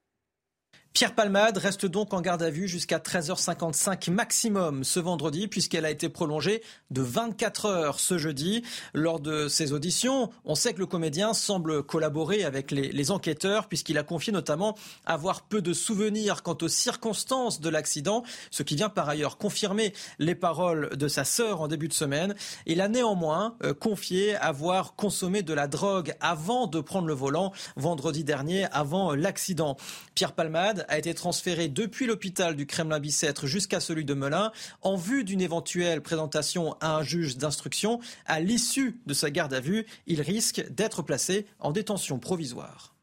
Pierre 0.95 1.13
Palmade 1.13 1.57
reste 1.57 1.86
donc 1.86 2.13
en 2.13 2.21
garde 2.21 2.42
à 2.42 2.50
vue 2.50 2.69
jusqu'à 2.69 3.00
13h55 3.00 4.09
maximum 4.12 4.86
ce 4.86 5.01
vendredi 5.01 5.50
puisqu'elle 5.50 5.83
a 5.83 5.89
été 5.89 6.07
prolongée 6.07 6.63
de 6.89 7.01
24 7.01 7.65
heures 7.65 8.00
ce 8.00 8.18
jeudi. 8.18 8.63
Lors 8.94 9.19
de 9.19 9.50
ses 9.50 9.74
auditions, 9.74 10.30
on 10.45 10.56
sait 10.56 10.74
que 10.74 10.80
le 10.80 10.86
comédien 10.86 11.33
semble 11.33 11.83
collaborer 11.83 12.45
avec 12.45 12.71
les, 12.71 12.94
les 12.94 13.12
enquêteurs 13.12 13.68
puisqu'il 13.68 13.97
a 13.97 14.03
confié 14.03 14.31
notamment 14.31 14.77
avoir 15.06 15.42
peu 15.42 15.62
de 15.62 15.74
souvenirs 15.74 16.44
quant 16.44 16.57
aux 16.62 16.69
circonstances 16.69 17.59
de 17.59 17.68
l'accident, 17.68 18.24
ce 18.50 18.63
qui 18.63 18.77
vient 18.77 18.88
par 18.88 19.09
ailleurs 19.09 19.38
confirmer 19.38 19.91
les 20.18 20.33
paroles 20.33 20.95
de 20.95 21.09
sa 21.09 21.25
sœur 21.25 21.59
en 21.59 21.68
début 21.68 21.89
de 21.89 21.94
semaine. 21.94 22.36
Il 22.67 22.79
a 22.79 22.88
néanmoins 22.88 23.58
euh, 23.65 23.74
confié 23.74 24.38
avoir 24.38 24.96
consommé 24.96 25.43
de 25.43 25.53
la 25.53 25.67
drogue 25.67 26.13
avant 26.22 26.67
de 26.67 26.79
prendre 26.79 27.08
le 27.08 27.13
volant 27.13 27.51
vendredi 27.75 28.24
dernier, 28.24 28.67
avant 28.72 29.13
l'accident. 29.13 29.75
Pierre 30.13 30.31
Palmade 30.31 30.85
a 30.88 30.98
été 30.98 31.13
transféré 31.13 31.68
depuis 31.68 32.06
l'hôpital 32.06 32.56
du 32.56 32.65
Kremlin-Bicêtre 32.65 33.48
jusqu'à 33.48 33.80
celui 33.80 34.06
de 34.06 34.13
Melun 34.13 34.51
en 34.82 34.96
vue 34.96 35.24
d'une 35.24 35.42
éventuelle 35.42 36.01
présentation 36.01 36.75
à 36.82 36.96
un 36.96 37.04
juge 37.04 37.38
d'instruction. 37.38 38.00
À 38.25 38.39
l'issue 38.39 39.00
de 39.06 39.13
sa 39.13 39.30
garde 39.30 39.54
à 39.54 39.60
vue, 39.60 39.86
il 40.08 40.22
risque 40.22 40.65
d'être 40.72 41.01
placé 41.01 41.46
en 41.60 41.72
détention 41.72 42.20
provisoire. 42.20 42.96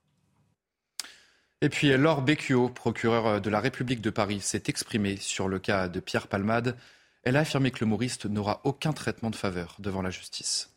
Et 1.61 1.69
puis 1.69 1.97
Laure 1.97 2.23
Becchio, 2.23 2.69
procureur 2.69 3.41
de 3.41 3.51
la 3.51 3.61
République 3.61 4.01
de 4.01 4.11
Paris, 4.11 4.41
s'est 4.41 4.65
exprimée 4.67 5.17
sur 5.17 5.47
le 5.47 5.61
cas 5.61 5.89
de 5.89 6.01
Pierre 6.01 6.27
Palmade. 6.27 6.77
Elle 7.23 7.37
a 7.37 7.41
affirmé 7.41 7.71
que 7.71 7.79
l'humoriste 7.79 8.27
n'aura 8.27 8.61
aucun 8.65 8.93
traitement 8.93 9.31
de 9.31 9.37
faveur 9.37 9.77
devant 9.79 10.03
la 10.03 10.11
justice. 10.11 10.72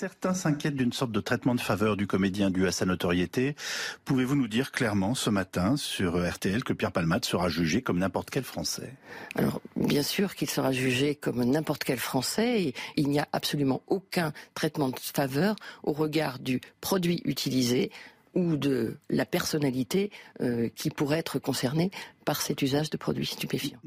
Certains 0.00 0.32
s'inquiètent 0.32 0.76
d'une 0.76 0.92
sorte 0.92 1.10
de 1.10 1.18
traitement 1.18 1.56
de 1.56 1.60
faveur 1.60 1.96
du 1.96 2.06
comédien 2.06 2.50
dû 2.50 2.68
à 2.68 2.70
sa 2.70 2.86
notoriété. 2.86 3.56
Pouvez-vous 4.04 4.36
nous 4.36 4.46
dire 4.46 4.70
clairement 4.70 5.16
ce 5.16 5.28
matin 5.28 5.76
sur 5.76 6.24
RTL 6.24 6.62
que 6.62 6.72
Pierre 6.72 6.92
Palmade 6.92 7.24
sera 7.24 7.48
jugé 7.48 7.82
comme 7.82 7.98
n'importe 7.98 8.30
quel 8.30 8.44
Français? 8.44 8.94
Alors, 9.34 9.60
bien 9.74 10.04
sûr 10.04 10.36
qu'il 10.36 10.48
sera 10.48 10.70
jugé 10.70 11.16
comme 11.16 11.42
n'importe 11.42 11.82
quel 11.82 11.98
Français. 11.98 12.74
il 12.94 13.08
n'y 13.08 13.18
a 13.18 13.26
absolument 13.32 13.82
aucun 13.88 14.32
traitement 14.54 14.90
de 14.90 15.00
faveur 15.00 15.56
au 15.82 15.92
regard 15.92 16.38
du 16.38 16.60
produit 16.80 17.20
utilisé 17.24 17.90
ou 18.34 18.56
de 18.56 18.98
la 19.10 19.26
personnalité 19.26 20.12
euh, 20.40 20.68
qui 20.76 20.90
pourrait 20.90 21.18
être 21.18 21.40
concernée 21.40 21.90
par 22.24 22.40
cet 22.40 22.62
usage 22.62 22.90
de 22.90 22.98
produits 22.98 23.26
stupéfiants. 23.26 23.80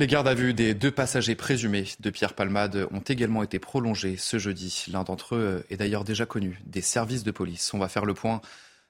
Les 0.00 0.06
gardes 0.06 0.28
à 0.28 0.34
vue 0.34 0.54
des 0.54 0.72
deux 0.72 0.90
passagers 0.90 1.34
présumés 1.34 1.84
de 2.00 2.08
Pierre 2.08 2.32
Palmade 2.32 2.88
ont 2.90 3.00
également 3.00 3.42
été 3.42 3.58
prolongés 3.58 4.16
ce 4.16 4.38
jeudi. 4.38 4.86
L'un 4.90 5.04
d'entre 5.04 5.34
eux 5.34 5.66
est 5.68 5.76
d'ailleurs 5.76 6.04
déjà 6.04 6.24
connu 6.24 6.58
des 6.64 6.80
services 6.80 7.22
de 7.22 7.30
police. 7.30 7.74
On 7.74 7.78
va 7.78 7.90
faire 7.90 8.06
le 8.06 8.14
point 8.14 8.40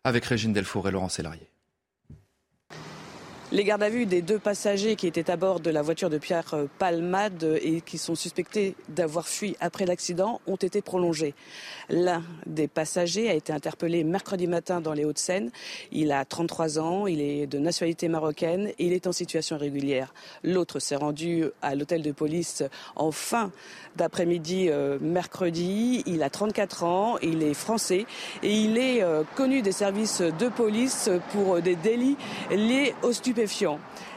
avec 0.04 0.24
Régine 0.24 0.52
Delfour 0.52 0.86
et 0.86 0.92
Laurent 0.92 1.08
Sélarié. 1.08 1.49
Les 3.52 3.64
gardes 3.64 3.82
à 3.82 3.88
vue 3.88 4.06
des 4.06 4.22
deux 4.22 4.38
passagers 4.38 4.94
qui 4.94 5.08
étaient 5.08 5.28
à 5.28 5.36
bord 5.36 5.58
de 5.58 5.70
la 5.70 5.82
voiture 5.82 6.08
de 6.08 6.18
Pierre 6.18 6.54
Palmade 6.78 7.58
et 7.60 7.80
qui 7.80 7.98
sont 7.98 8.14
suspectés 8.14 8.76
d'avoir 8.88 9.26
fui 9.26 9.56
après 9.58 9.86
l'accident 9.86 10.40
ont 10.46 10.54
été 10.54 10.82
prolongés. 10.82 11.34
L'un 11.88 12.22
des 12.46 12.68
passagers 12.68 13.28
a 13.28 13.34
été 13.34 13.52
interpellé 13.52 14.04
mercredi 14.04 14.46
matin 14.46 14.80
dans 14.80 14.92
les 14.92 15.04
Hauts-de-Seine. 15.04 15.50
Il 15.90 16.12
a 16.12 16.24
33 16.24 16.78
ans, 16.78 17.08
il 17.08 17.20
est 17.20 17.48
de 17.48 17.58
nationalité 17.58 18.06
marocaine 18.06 18.68
et 18.78 18.86
il 18.86 18.92
est 18.92 19.08
en 19.08 19.12
situation 19.12 19.56
irrégulière. 19.56 20.14
L'autre 20.44 20.78
s'est 20.78 20.94
rendu 20.94 21.46
à 21.60 21.74
l'hôtel 21.74 22.02
de 22.02 22.12
police 22.12 22.62
en 22.94 23.10
fin 23.10 23.50
d'après-midi 23.96 24.68
euh, 24.68 24.98
mercredi. 25.00 26.04
Il 26.06 26.22
a 26.22 26.30
34 26.30 26.84
ans, 26.84 27.18
il 27.18 27.42
est 27.42 27.54
français 27.54 28.06
et 28.44 28.54
il 28.54 28.78
est 28.78 29.02
euh, 29.02 29.24
connu 29.34 29.60
des 29.60 29.72
services 29.72 30.20
de 30.20 30.48
police 30.48 31.10
pour 31.32 31.60
des 31.60 31.74
délits 31.74 32.16
liés 32.52 32.94
aux 33.02 33.10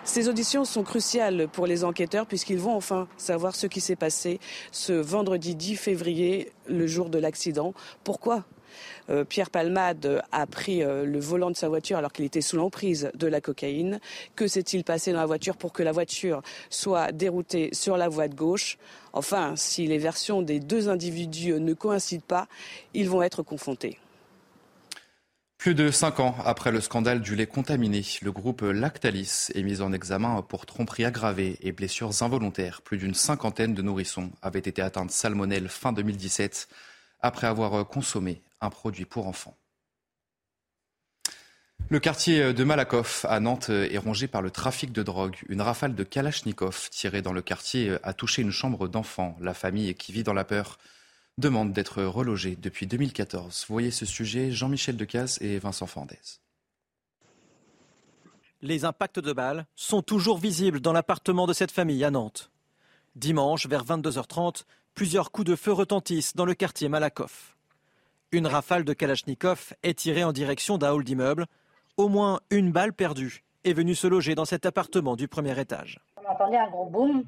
ces 0.04 0.28
auditions 0.28 0.66
sont 0.66 0.84
cruciales 0.84 1.48
pour 1.48 1.66
les 1.66 1.86
enquêteurs 1.86 2.26
puisqu'ils 2.26 2.60
vont 2.60 2.76
enfin 2.76 3.08
savoir 3.18 3.56
ce 3.56 3.68
qui 3.68 3.80
s'est 3.80 3.96
passé 3.96 4.40
ce 4.72 4.92
vendredi 4.92 5.56
10 5.56 5.78
février, 5.78 6.52
le 6.68 6.88
jour 6.88 7.10
de 7.10 7.20
l'accident. 7.20 7.74
Pourquoi? 8.04 8.44
Euh, 9.10 9.24
Pierre 9.24 9.50
Palmade 9.50 10.24
a 10.32 10.46
pris 10.46 10.84
euh, 10.84 11.06
le 11.06 11.20
volant 11.20 11.52
de 11.52 11.56
sa 11.56 11.70
voiture 11.70 11.98
alors 11.98 12.12
qu'il 12.12 12.26
était 12.26 12.42
sous 12.42 12.58
l'emprise 12.58 13.12
de 13.14 13.28
la 13.28 13.40
cocaïne. 13.40 14.00
Que 14.36 14.48
s'est-il 14.48 14.84
passé 14.84 15.14
dans 15.14 15.20
la 15.20 15.26
voiture 15.26 15.56
pour 15.56 15.72
que 15.72 15.84
la 15.84 15.92
voiture 15.92 16.42
soit 16.70 17.12
déroutée 17.12 17.70
sur 17.72 17.96
la 17.96 18.10
voie 18.10 18.28
de 18.28 18.36
gauche? 18.36 18.78
Enfin, 19.14 19.54
si 19.56 19.88
les 19.88 20.00
versions 20.00 20.42
des 20.42 20.60
deux 20.60 20.90
individus 20.90 21.54
ne 21.54 21.74
coïncident 21.74 22.26
pas, 22.28 22.48
ils 22.94 23.10
vont 23.10 23.22
être 23.22 23.44
confrontés. 23.44 24.00
Plus 25.64 25.76
de 25.76 25.92
cinq 25.92 26.20
ans 26.20 26.36
après 26.44 26.74
le 26.74 26.82
scandale 26.82 27.22
du 27.22 27.38
lait 27.38 27.48
contaminé, 27.48 28.04
le 28.22 28.34
groupe 28.34 28.64
Lactalis 28.64 29.48
est 29.56 29.64
mis 29.64 29.80
en 29.80 29.94
examen 29.94 30.42
pour 30.42 30.66
tromperie 30.66 31.06
aggravée 31.06 31.58
et 31.62 31.72
blessures 31.72 32.22
involontaires. 32.22 32.82
Plus 32.82 32.98
d'une 32.98 33.14
cinquantaine 33.14 33.74
de 33.74 33.82
nourrissons 33.82 34.30
avaient 34.42 34.60
été 34.60 34.82
atteints 34.82 35.06
de 35.06 35.12
salmonelle 35.12 35.70
fin 35.70 35.94
2017 35.94 36.68
après 37.22 37.48
avoir 37.48 37.88
consommé 37.88 38.44
un 38.60 38.70
produit 38.70 39.06
pour 39.06 39.26
enfants. 39.26 39.56
Le 41.88 42.02
quartier 42.02 42.54
de 42.54 42.64
Malakoff 42.66 43.24
à 43.30 43.40
Nantes 43.40 43.70
est 43.70 43.98
rongé 43.98 44.28
par 44.28 44.42
le 44.42 44.52
trafic 44.52 44.92
de 44.92 45.02
drogue. 45.02 45.38
Une 45.48 45.62
rafale 45.62 45.96
de 45.96 46.04
Kalachnikov 46.04 46.90
tirée 46.90 47.22
dans 47.22 47.32
le 47.32 47.42
quartier 47.42 47.96
a 48.04 48.12
touché 48.12 48.42
une 48.42 48.52
chambre 48.52 48.90
d'enfants. 48.90 49.38
La 49.40 49.54
famille 49.54 49.96
qui 49.96 50.12
vit 50.12 50.24
dans 50.24 50.34
la 50.34 50.44
peur 50.44 50.78
demande 51.38 51.74
d'être 51.74 52.04
relogé 52.04 52.56
depuis 52.56 52.88
2014. 52.88 53.66
Vous 53.68 53.74
voyez 53.74 53.92
ce 53.92 54.06
sujet, 54.06 54.52
Jean-Michel 54.52 54.98
Decaze 54.98 55.42
et 55.42 55.58
Vincent 55.60 55.88
Fandez. 55.88 56.20
Les 58.62 58.86
impacts 58.86 59.20
de 59.20 59.34
balles 59.34 59.66
sont 59.76 60.02
toujours 60.02 60.38
visibles 60.38 60.80
dans 60.80 60.94
l'appartement 60.94 61.48
de 61.48 61.54
cette 61.54 61.72
famille 61.72 62.04
à 62.04 62.12
Nantes. 62.12 62.50
Dimanche, 63.16 63.68
vers 63.68 63.84
22h30, 63.84 64.64
plusieurs 64.94 65.32
coups 65.32 65.48
de 65.48 65.56
feu 65.56 65.74
retentissent 65.74 66.36
dans 66.36 66.46
le 66.46 66.54
quartier 66.54 66.88
Malakoff. 66.88 67.58
Une 68.32 68.48
rafale 68.48 68.86
de 68.86 68.94
Kalachnikov 68.94 69.74
est 69.84 70.00
tirée 70.00 70.24
en 70.24 70.32
direction 70.32 70.78
d'un 70.78 70.92
hall 70.92 71.04
d'immeuble. 71.04 71.46
Au 71.98 72.08
moins 72.08 72.40
une 72.50 72.72
balle 72.72 72.94
perdue 72.94 73.44
est 73.64 73.74
venue 73.74 73.96
se 73.96 74.08
loger 74.08 74.34
dans 74.34 74.46
cet 74.46 74.66
appartement 74.66 75.16
du 75.16 75.28
premier 75.28 75.60
étage. 75.60 76.00
On 76.18 76.32
entendait 76.32 76.58
un 76.58 76.70
gros 76.70 76.90
boom 76.90 77.24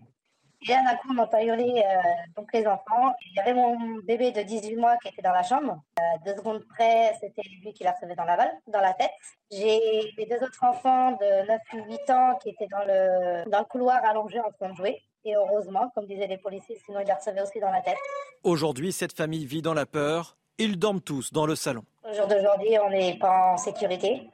et 0.62 0.72
là, 0.72 0.84
d'un 0.84 0.96
coup, 0.98 1.10
on 1.12 1.18
entend 1.18 1.40
hurler 1.40 1.84
euh, 1.86 2.02
donc 2.36 2.52
les 2.54 2.66
enfants. 2.66 3.14
Il 3.26 3.36
y 3.36 3.40
avait 3.40 3.54
mon 3.54 3.78
bébé 4.04 4.32
de 4.32 4.42
18 4.42 4.76
mois 4.78 4.98
qui 4.98 5.10
était 5.10 5.22
dans 5.22 5.32
la 5.32 5.44
chambre. 5.44 5.80
Euh, 6.00 6.02
deux 6.26 6.36
secondes 6.36 6.64
près, 6.70 7.14
c'était 7.20 7.42
lui 7.62 7.74
qui 7.74 7.84
la 7.84 7.92
recevait 7.92 8.16
dans 8.16 8.24
la 8.24 8.38
balle, 8.38 8.52
dans 8.68 8.82
la 8.82 8.94
tête. 8.94 9.12
J'ai 9.52 10.14
les 10.18 10.26
deux 10.26 10.44
autres 10.44 10.64
enfants 10.64 11.12
de 11.12 11.48
9 11.48 11.62
ou 11.74 11.92
8 11.92 12.10
ans 12.12 12.40
qui 12.42 12.50
étaient 12.50 12.68
dans 12.68 12.84
le, 12.88 13.50
dans 13.50 13.60
le 13.60 13.66
couloir 13.66 14.04
allongé 14.06 14.40
en 14.40 14.52
train 14.52 14.70
de 14.70 14.76
jouer. 14.76 15.02
Et 15.24 15.36
heureusement, 15.36 15.92
comme 15.94 16.06
disaient 16.06 16.28
les 16.28 16.38
policiers, 16.38 16.80
sinon 16.86 17.00
ils 17.00 17.08
la 17.08 17.16
recevaient 17.16 17.42
aussi 17.42 17.60
dans 17.60 17.72
la 17.72 17.82
tête. 17.82 17.98
Aujourd'hui, 18.44 18.92
cette 18.92 19.16
famille 19.16 19.46
vit 19.46 19.62
dans 19.62 19.74
la 19.74 19.86
peur. 19.86 20.38
Ils 20.58 20.80
dorment 20.80 21.02
tous 21.02 21.34
dans 21.34 21.46
le 21.46 21.56
salon. 21.56 21.84
Au 22.10 22.14
jour 22.14 22.28
d'aujourd'hui, 22.28 22.78
on 22.84 22.90
n'est 22.90 23.18
pas 23.18 23.54
en 23.54 23.58
sécurité. 23.58 24.30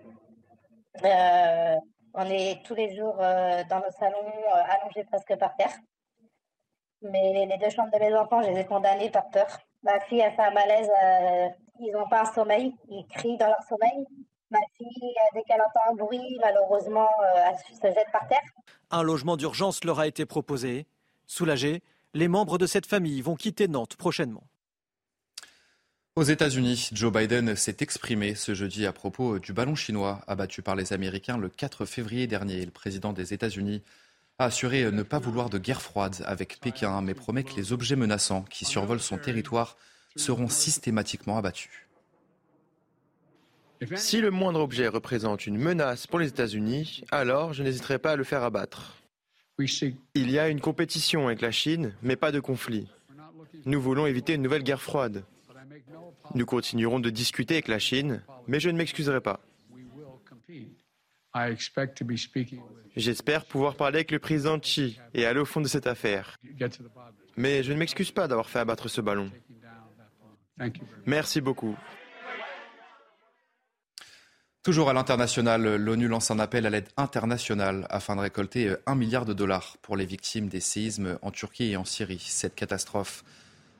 Euh, 1.04 1.76
on 2.14 2.26
est 2.30 2.62
tous 2.66 2.76
les 2.76 2.96
jours 2.96 3.16
dans 3.16 3.80
le 3.80 3.92
salon, 3.98 4.18
allongés 4.54 5.06
presque 5.06 5.36
par 5.38 5.56
terre. 5.56 5.72
Mais 7.02 7.48
les 7.48 7.58
deux 7.58 7.70
chambres 7.70 7.92
de 7.92 8.00
mes 8.00 8.14
enfants, 8.16 8.42
je 8.44 8.50
les 8.50 8.60
ai 8.60 8.66
condamnées 8.66 9.10
par 9.10 9.30
peur. 9.30 9.48
Ma 9.84 10.00
fille 10.02 10.22
a 10.22 10.32
fait 10.32 10.44
un 10.44 10.52
malaise, 10.52 10.90
euh, 11.04 11.48
ils 11.80 11.92
n'ont 11.92 12.08
pas 12.08 12.22
un 12.22 12.34
sommeil, 12.34 12.76
ils 12.90 13.06
crient 13.08 13.38
dans 13.38 13.48
leur 13.48 13.64
sommeil. 13.68 14.06
Ma 14.52 14.60
fille, 14.78 14.88
euh, 15.04 15.34
dès 15.34 15.44
qu'elle 15.44 15.62
entend 15.62 15.92
un 15.92 15.96
bruit, 15.96 16.38
malheureusement, 16.42 17.10
euh, 17.24 17.50
elle 17.50 17.76
se 17.76 17.88
jette 17.88 18.12
par 18.12 18.28
terre. 18.28 18.44
Un 18.92 19.02
logement 19.02 19.38
d'urgence 19.38 19.84
leur 19.84 20.00
a 20.00 20.08
été 20.08 20.26
proposé. 20.26 20.86
Soulagés, 21.26 21.82
les 22.14 22.28
membres 22.28 22.58
de 22.58 22.68
cette 22.68 22.86
famille 22.86 23.22
vont 23.22 23.36
quitter 23.36 23.68
Nantes 23.68 23.96
prochainement. 23.96 24.44
Aux 26.18 26.24
États-Unis, 26.24 26.90
Joe 26.92 27.12
Biden 27.12 27.56
s'est 27.56 27.78
exprimé 27.80 28.36
ce 28.36 28.54
jeudi 28.54 28.86
à 28.86 28.92
propos 28.92 29.40
du 29.40 29.54
ballon 29.54 29.76
chinois 29.76 30.20
abattu 30.28 30.62
par 30.62 30.76
les 30.76 30.92
Américains 30.92 31.38
le 31.38 31.48
4 31.48 31.86
février 31.86 32.28
dernier. 32.28 32.66
Le 32.66 32.72
président 32.72 33.14
des 33.14 33.34
États-Unis 33.34 33.82
assuré 34.46 34.92
ne 34.92 35.04
pas 35.04 35.20
vouloir 35.20 35.50
de 35.50 35.58
guerre 35.58 35.82
froide 35.82 36.16
avec 36.26 36.60
Pékin, 36.60 37.02
mais 37.02 37.14
promet 37.14 37.44
que 37.44 37.56
les 37.56 37.74
objets 37.74 37.96
menaçants 37.96 38.44
qui 38.44 38.66
survolent 38.66 39.00
son 39.00 39.18
territoire 39.18 39.78
seront 40.16 40.50
systématiquement 40.50 41.38
abattus. 41.38 41.88
Si 43.96 44.22
le 44.22 44.30
moindre 44.30 44.60
objet 44.60 44.88
représente 44.88 45.48
une 45.48 45.58
menace 45.58 46.06
pour 46.06 46.20
les 46.20 46.28
États-Unis, 46.28 47.04
alors 47.12 47.54
je 47.54 47.64
n'hésiterai 47.64 47.98
pas 47.98 48.12
à 48.12 48.16
le 48.16 48.24
faire 48.24 48.44
abattre. 48.44 48.98
Il 50.14 50.32
y 50.32 50.40
a 50.40 50.50
une 50.50 50.62
compétition 50.62 51.28
avec 51.28 51.42
la 51.42 51.52
Chine, 51.52 51.94
mais 52.02 52.16
pas 52.16 52.32
de 52.32 52.40
conflit. 52.40 52.88
Nous 53.66 53.82
voulons 53.82 54.06
éviter 54.06 54.34
une 54.34 54.42
nouvelle 54.42 54.64
guerre 54.64 54.82
froide. 54.82 55.24
Nous 56.36 56.46
continuerons 56.46 57.00
de 57.00 57.10
discuter 57.10 57.56
avec 57.56 57.68
la 57.68 57.80
Chine, 57.80 58.24
mais 58.48 58.60
je 58.60 58.70
ne 58.70 58.78
m'excuserai 58.78 59.22
pas. 59.22 59.40
J'espère 62.96 63.46
pouvoir 63.46 63.76
parler 63.76 63.98
avec 63.98 64.12
le 64.12 64.20
président 64.20 64.60
Xi 64.60 65.00
et 65.14 65.26
aller 65.26 65.40
au 65.40 65.46
fond 65.46 65.62
de 65.62 65.68
cette 65.68 65.88
affaire. 65.88 66.38
Mais 67.38 67.64
je 67.64 67.72
ne 67.72 67.78
m'excuse 67.78 68.12
pas 68.12 68.28
d'avoir 68.28 68.50
fait 68.50 68.60
abattre 68.60 68.90
ce 68.90 69.02
ballon. 69.02 69.32
Merci 71.06 71.42
beaucoup. 71.42 71.76
Toujours 74.64 74.92
à 74.92 74.94
l'international, 74.94 75.76
l'ONU 75.78 76.08
lance 76.08 76.30
un 76.30 76.38
appel 76.38 76.68
à 76.68 76.70
l'aide 76.70 76.90
internationale 76.96 77.88
afin 77.90 78.16
de 78.16 78.22
récolter 78.22 78.76
un 78.86 78.94
milliard 78.94 79.26
de 79.26 79.34
dollars 79.34 79.78
pour 79.82 79.98
les 79.98 80.06
victimes 80.06 80.50
des 80.50 80.60
séismes 80.60 81.18
en 81.24 81.32
Turquie 81.32 81.72
et 81.72 81.78
en 81.78 81.86
Syrie. 81.86 82.24
Cette 82.24 82.54
catastrophe 82.54 83.24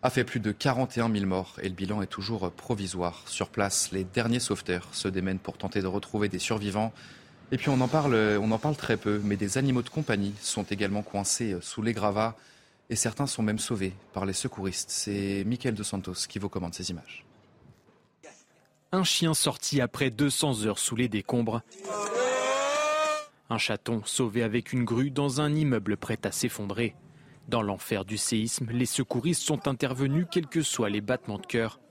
a 0.02 0.10
fait 0.10 0.24
plus 0.24 0.40
de 0.40 0.52
41 0.52 1.14
000 1.14 1.28
morts 1.28 1.58
et 1.62 1.70
le 1.70 1.76
bilan 1.76 2.02
est 2.02 2.08
toujours 2.08 2.52
provisoire. 2.52 3.22
Sur 3.28 3.50
place, 3.50 3.92
les 3.92 4.04
derniers 4.04 4.40
sauveteurs 4.40 4.88
se 4.94 5.08
démènent 5.08 5.38
pour 5.38 5.60
tenter 5.60 5.82
de 5.82 5.88
retrouver 5.88 6.30
des 6.30 6.40
survivants. 6.40 6.94
Et 7.54 7.58
puis 7.58 7.70
on 7.70 7.82
en 7.82 7.88
parle, 7.90 8.16
on 8.42 8.52
en 8.52 8.58
parle 8.58 8.78
très 8.78 8.96
peu, 8.96 9.20
mais 9.24 9.36
des 9.36 9.58
animaux 9.58 9.82
de 9.82 9.90
compagnie 9.90 10.34
sont 10.42 10.64
également 10.64 11.02
coincés 11.02 11.58
sous 11.62 11.82
les 11.82 11.92
gravats 11.92 12.38
et 12.90 12.96
certains 12.96 13.28
sont 13.28 13.44
même 13.44 13.60
sauvés 13.60 13.94
par 14.14 14.26
les 14.26 14.34
secouristes. 14.34 14.90
C'est 14.90 15.44
Michael 15.46 15.76
De 15.76 15.84
Santos 15.84 16.28
qui 16.30 16.40
vous 16.40 16.50
commande 16.50 16.74
ces 16.74 16.92
images. 16.92 17.26
Un 18.94 19.04
chien 19.04 19.34
sorti 19.34 19.82
après 19.82 20.12
200 20.12 20.66
heures 20.66 20.80
sous 20.80 20.96
les 20.96 21.10
décombres. 21.10 21.62
Un 23.50 23.58
chaton 23.58 24.02
sauvé 24.06 24.44
avec 24.44 24.72
une 24.72 24.86
grue 24.86 25.12
dans 25.12 25.42
un 25.42 25.54
immeuble 25.54 25.98
prêt 25.98 26.20
à 26.24 26.32
s'effondrer. 26.32 26.96
Dans 27.50 27.62
l'enfer 27.62 28.06
du 28.06 28.18
séisme, 28.18 28.70
les 28.72 28.86
secouristes 28.86 29.44
sont 29.44 29.68
intervenus 29.68 30.26
quels 30.32 30.48
que 30.48 30.62
soient 30.62 30.90
les 30.90 31.02
battements 31.02 31.40
de 31.40 31.46
cœur. 31.46 31.82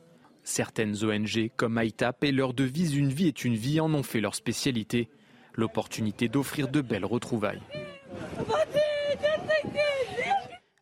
Certaines 0.42 1.04
ONG, 1.04 1.50
comme 1.56 1.78
ITAP 1.82 2.24
et 2.24 2.32
leur 2.32 2.54
devise 2.54 2.94
Une 2.94 3.12
vie 3.12 3.28
est 3.28 3.44
une 3.44 3.56
vie, 3.56 3.78
en 3.78 3.92
ont 3.92 4.02
fait 4.02 4.20
leur 4.20 4.34
spécialité 4.34 5.10
l'opportunité 5.54 6.28
d'offrir 6.28 6.68
de 6.68 6.80
belles 6.80 7.04
retrouvailles. 7.04 7.62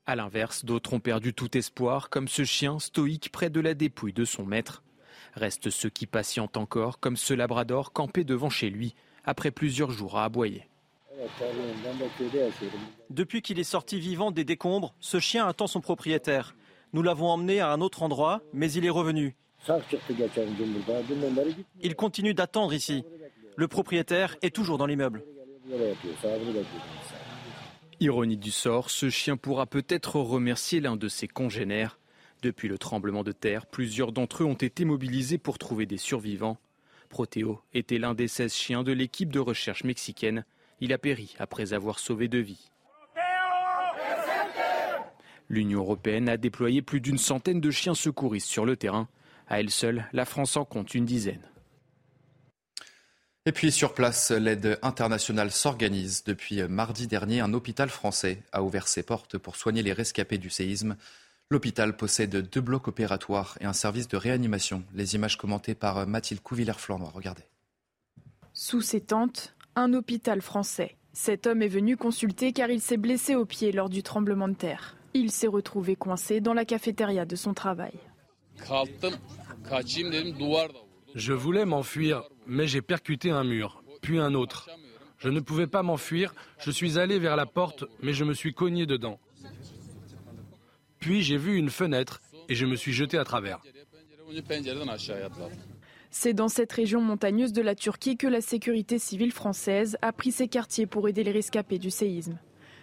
A 0.06 0.16
l'inverse, 0.16 0.64
d'autres 0.64 0.94
ont 0.94 1.00
perdu 1.00 1.34
tout 1.34 1.56
espoir, 1.56 2.08
comme 2.08 2.28
ce 2.28 2.44
chien 2.44 2.78
stoïque 2.78 3.30
près 3.30 3.50
de 3.50 3.60
la 3.60 3.74
dépouille 3.74 4.14
de 4.14 4.24
son 4.24 4.46
maître. 4.46 4.82
Restent 5.34 5.70
ceux 5.70 5.90
qui 5.90 6.06
patientent 6.06 6.56
encore, 6.56 6.98
comme 6.98 7.16
ce 7.16 7.34
labrador 7.34 7.92
campé 7.92 8.24
devant 8.24 8.48
chez 8.48 8.70
lui, 8.70 8.94
après 9.24 9.50
plusieurs 9.50 9.90
jours 9.90 10.16
à 10.16 10.24
aboyer. 10.24 10.66
Depuis 13.10 13.42
qu'il 13.42 13.58
est 13.58 13.64
sorti 13.64 14.00
vivant 14.00 14.30
des 14.30 14.44
décombres, 14.44 14.94
ce 15.00 15.20
chien 15.20 15.46
attend 15.46 15.66
son 15.66 15.80
propriétaire. 15.80 16.54
Nous 16.92 17.02
l'avons 17.02 17.28
emmené 17.28 17.60
à 17.60 17.70
un 17.70 17.80
autre 17.80 18.02
endroit, 18.02 18.40
mais 18.54 18.72
il 18.72 18.86
est 18.86 18.90
revenu. 18.90 19.36
Il 21.82 21.96
continue 21.96 22.34
d'attendre 22.34 22.72
ici. 22.72 23.04
Le 23.58 23.66
propriétaire 23.66 24.36
est 24.40 24.54
toujours 24.54 24.78
dans 24.78 24.86
l'immeuble. 24.86 25.24
Ironie 27.98 28.36
du 28.36 28.52
sort, 28.52 28.88
ce 28.88 29.10
chien 29.10 29.36
pourra 29.36 29.66
peut-être 29.66 30.14
remercier 30.20 30.78
l'un 30.78 30.94
de 30.94 31.08
ses 31.08 31.26
congénères. 31.26 31.98
Depuis 32.40 32.68
le 32.68 32.78
tremblement 32.78 33.24
de 33.24 33.32
terre, 33.32 33.66
plusieurs 33.66 34.12
d'entre 34.12 34.44
eux 34.44 34.46
ont 34.46 34.54
été 34.54 34.84
mobilisés 34.84 35.38
pour 35.38 35.58
trouver 35.58 35.86
des 35.86 35.96
survivants. 35.96 36.56
Proteo 37.08 37.60
était 37.74 37.98
l'un 37.98 38.14
des 38.14 38.28
16 38.28 38.54
chiens 38.54 38.84
de 38.84 38.92
l'équipe 38.92 39.32
de 39.32 39.40
recherche 39.40 39.82
mexicaine 39.82 40.44
Il 40.80 40.92
a 40.92 40.98
péri 40.98 41.34
après 41.40 41.72
avoir 41.72 41.98
sauvé 41.98 42.28
deux 42.28 42.38
vies. 42.38 42.70
L'Union 45.48 45.80
européenne 45.80 46.28
a 46.28 46.36
déployé 46.36 46.80
plus 46.80 47.00
d'une 47.00 47.18
centaine 47.18 47.60
de 47.60 47.72
chiens 47.72 47.96
secouristes 47.96 48.46
sur 48.46 48.64
le 48.64 48.76
terrain. 48.76 49.08
À 49.48 49.58
elle 49.58 49.70
seule, 49.70 50.06
la 50.12 50.26
France 50.26 50.56
en 50.56 50.64
compte 50.64 50.94
une 50.94 51.06
dizaine. 51.06 51.42
Et 53.48 53.52
puis 53.52 53.72
sur 53.72 53.94
place, 53.94 54.30
l'aide 54.30 54.78
internationale 54.82 55.50
s'organise. 55.50 56.22
Depuis 56.22 56.62
mardi 56.64 57.06
dernier, 57.06 57.40
un 57.40 57.54
hôpital 57.54 57.88
français 57.88 58.42
a 58.52 58.62
ouvert 58.62 58.86
ses 58.86 59.02
portes 59.02 59.38
pour 59.38 59.56
soigner 59.56 59.82
les 59.82 59.94
rescapés 59.94 60.36
du 60.36 60.50
séisme. 60.50 60.98
L'hôpital 61.48 61.96
possède 61.96 62.36
deux 62.36 62.60
blocs 62.60 62.88
opératoires 62.88 63.56
et 63.62 63.64
un 63.64 63.72
service 63.72 64.06
de 64.06 64.18
réanimation. 64.18 64.84
Les 64.92 65.14
images 65.14 65.38
commentées 65.38 65.74
par 65.74 66.06
Mathilde 66.06 66.42
Couvillère-Flandre. 66.42 67.10
Regardez. 67.14 67.44
Sous 68.52 68.82
ses 68.82 69.00
tentes, 69.00 69.56
un 69.76 69.94
hôpital 69.94 70.42
français. 70.42 70.98
Cet 71.14 71.46
homme 71.46 71.62
est 71.62 71.68
venu 71.68 71.96
consulter 71.96 72.52
car 72.52 72.68
il 72.68 72.82
s'est 72.82 72.98
blessé 72.98 73.34
au 73.34 73.46
pied 73.46 73.72
lors 73.72 73.88
du 73.88 74.02
tremblement 74.02 74.48
de 74.48 74.56
terre. 74.56 74.98
Il 75.14 75.30
s'est 75.30 75.46
retrouvé 75.46 75.96
coincé 75.96 76.42
dans 76.42 76.52
la 76.52 76.66
cafétéria 76.66 77.24
de 77.24 77.34
son 77.34 77.54
travail. 77.54 77.94
Je 81.14 81.32
voulais 81.32 81.64
m'enfuir, 81.64 82.22
mais 82.48 82.66
j'ai 82.66 82.82
percuté 82.82 83.30
un 83.30 83.44
mur, 83.44 83.82
puis 84.00 84.18
un 84.18 84.34
autre. 84.34 84.68
Je 85.18 85.28
ne 85.28 85.40
pouvais 85.40 85.66
pas 85.66 85.82
m'enfuir, 85.82 86.34
je 86.58 86.70
suis 86.70 86.98
allé 86.98 87.18
vers 87.18 87.36
la 87.36 87.46
porte, 87.46 87.84
mais 88.02 88.12
je 88.12 88.24
me 88.24 88.34
suis 88.34 88.54
cogné 88.54 88.86
dedans. 88.86 89.20
Puis 90.98 91.22
j'ai 91.22 91.36
vu 91.36 91.56
une 91.56 91.70
fenêtre 91.70 92.20
et 92.48 92.54
je 92.54 92.66
me 92.66 92.76
suis 92.76 92.92
jeté 92.92 93.18
à 93.18 93.24
travers. 93.24 93.60
C'est 96.10 96.32
dans 96.32 96.48
cette 96.48 96.72
région 96.72 97.00
montagneuse 97.00 97.52
de 97.52 97.62
la 97.62 97.74
Turquie 97.74 98.16
que 98.16 98.26
la 98.26 98.40
sécurité 98.40 98.98
civile 98.98 99.32
française 99.32 99.98
a 100.00 100.12
pris 100.12 100.32
ses 100.32 100.48
quartiers 100.48 100.86
pour 100.86 101.08
aider 101.08 101.22
les 101.22 101.32
rescapés 101.32 101.78
du 101.78 101.90
séisme. 101.90 102.38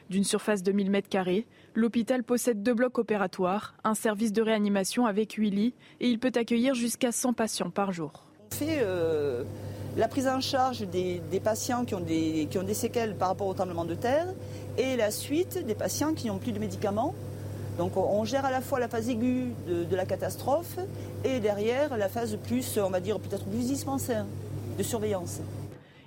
D'une 0.10 0.24
surface 0.24 0.62
de 0.62 0.72
1000 0.72 0.91
m2, 0.91 1.45
l'hôpital 1.74 2.24
possède 2.24 2.62
deux 2.62 2.75
blocs 2.75 3.00
opératoires, 3.00 3.75
un 3.84 3.95
service 3.95 4.31
de 4.31 4.43
réanimation 4.43 5.07
avec 5.07 5.34
8 5.34 5.50
lits 5.50 5.74
et 6.00 6.10
il 6.10 6.19
peut 6.19 6.31
accueillir 6.36 6.75
jusqu'à 6.75 7.12
100 7.12 7.34
patients 7.34 7.72
par 7.72 7.91
jour. 7.91 8.25
On 8.52 8.56
fait 8.56 8.80
euh, 8.82 9.44
la 9.98 10.08
prise 10.08 10.28
en 10.28 10.42
charge 10.42 10.82
des, 10.82 11.22
patients 11.44 11.86
qui 11.86 11.96
ont 11.96 12.00
des, 12.00 12.48
séquelles 12.74 13.16
par 13.16 13.30
rapport 13.30 13.48
au 13.48 13.54
tremblement 13.54 13.86
de 13.86 13.96
terre 13.96 14.28
et 14.78 14.96
la 14.96 15.12
suite 15.12 15.66
des 15.66 15.75
patients 15.75 16.14
qui 16.14 16.28
n'ont 16.28 16.38
plus 16.38 16.52
de 16.52 16.60
médicaments. 16.60 17.14
Donc 17.78 17.98
on 17.98 18.24
gère 18.24 18.46
à 18.46 18.52
la 18.52 18.62
fois 18.62 18.80
la 18.80 18.88
phase 18.88 19.10
aiguë 19.10 19.54
de, 19.68 19.96
la 19.96 20.06
catastrophe 20.06 20.78
et 21.25 21.40
derrière 21.40 21.98
la 21.98 22.08
phase 22.08 22.38
plus, 22.48 22.78
on 22.78 22.90
va 22.90 23.00
dire 23.00 23.20
peut-être 23.20 23.46
plus 23.46 23.68
dispensaire 23.68 24.25
de 24.78 24.84
surveillance. 24.84 25.42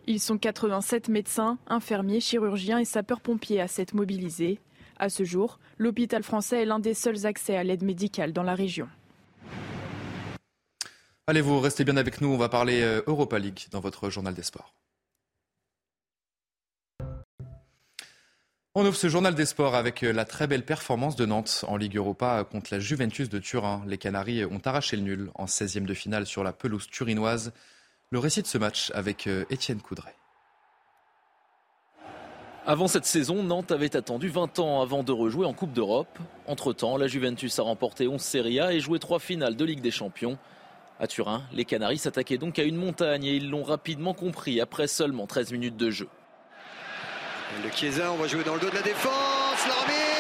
Ils 0.07 0.21
sont 0.21 0.39
87 0.39 1.09
médecins, 1.09 1.59
infirmiers, 1.67 2.21
chirurgiens 2.21 2.79
et 2.79 2.87
sapeurs-pompiers 2.87 3.61
à 3.61 3.69
s'être 3.69 3.95
mobilisés. 3.95 4.59
À 4.99 5.11
ce 5.11 5.25
jour, 5.25 5.59
l'hôpital 5.77 6.23
français 6.23 6.63
est 6.63 6.65
l'un 6.65 6.79
des 6.79 6.95
seuls 6.95 7.27
accès 7.27 7.57
à 7.57 7.63
l'aide 7.63 7.83
médicale 7.83 8.33
dans 8.33 8.43
la 8.43 8.55
région. 8.55 8.89
Allez, 11.29 11.43
vous 11.43 11.61
restez 11.61 11.85
bien 11.85 11.99
avec 11.99 12.23
nous. 12.23 12.29
On 12.29 12.39
va 12.39 12.49
parler 12.49 12.81
euh, 12.81 13.03
Europa 13.07 13.39
League 13.39 13.67
dans 13.71 13.81
votre 13.81 14.09
journal 14.09 14.33
des 14.33 14.43
sports. 14.43 14.73
On 18.75 18.87
ouvre 18.87 18.97
ce 18.97 19.11
journal 19.11 19.35
des 19.35 19.45
sports 19.45 19.75
avec 19.75 20.03
euh, 20.03 20.13
la 20.15 20.25
très 20.25 20.47
belle 20.47 20.65
performance 20.65 21.17
de 21.17 21.27
Nantes 21.27 21.67
en 21.69 21.77
Ligue 21.77 21.97
Europa 21.97 22.49
contre 22.51 22.73
la 22.73 22.81
Juventus 22.81 23.29
de 23.29 23.39
Turin. 23.39 23.83
Les 23.87 23.99
Canaries 23.99 24.47
ont 24.47 24.63
arraché 24.65 24.97
le 24.97 25.03
nul 25.03 25.31
en 25.35 25.45
16e 25.45 25.85
de 25.85 25.93
finale 25.93 26.25
sur 26.25 26.43
la 26.43 26.55
pelouse 26.55 26.87
turinoise. 26.87 27.53
Le 28.09 28.19
récit 28.19 28.41
de 28.41 28.47
ce 28.47 28.57
match 28.57 28.91
avec 28.95 29.27
euh, 29.27 29.45
Étienne 29.51 29.83
Coudray. 29.83 30.15
Avant 32.65 32.89
cette 32.89 33.05
saison, 33.05 33.43
Nantes 33.43 33.71
avait 33.71 33.97
attendu 33.97 34.31
20 34.31 34.61
ans 34.61 34.81
avant 34.81 35.03
de 35.03 35.13
rejouer 35.13 35.45
en 35.45 35.53
Coupe 35.53 35.75
d'Europe. 35.75 36.19
Entre-temps, 36.47 36.97
la 36.97 37.07
Juventus 37.07 37.59
a 37.59 37.65
remporté 37.65 38.09
11 38.09 38.19
Serie 38.19 38.61
A 38.61 38.73
et 38.73 38.81
joué 38.81 38.99
3 38.99 39.19
finales 39.19 39.57
de 39.57 39.65
Ligue 39.67 39.83
des 39.83 39.91
Champions. 39.91 40.39
À 41.01 41.07
Turin, 41.07 41.43
les 41.53 41.65
Canaries 41.65 41.99
s'attaquaient 41.99 42.39
donc 42.39 42.59
à 42.59 42.65
une 42.65 42.77
montagne 42.77 43.25
et 43.25 43.37
ils 43.37 43.49
l'ont 43.49 43.63
rapidement 43.63 44.15
compris 44.15 44.61
après 44.61 44.89
seulement 44.89 45.29
13 45.29 45.53
minutes 45.53 45.77
de 45.77 45.91
jeu. 45.91 46.09
Le 47.63 47.71
Chiesa, 47.71 48.11
on 48.13 48.17
va 48.17 48.27
jouer 48.27 48.43
dans 48.43 48.55
le 48.55 48.61
dos 48.61 48.69
de 48.69 48.75
la 48.75 48.83
défense, 48.83 49.67
la 49.67 49.75
remise 49.75 50.19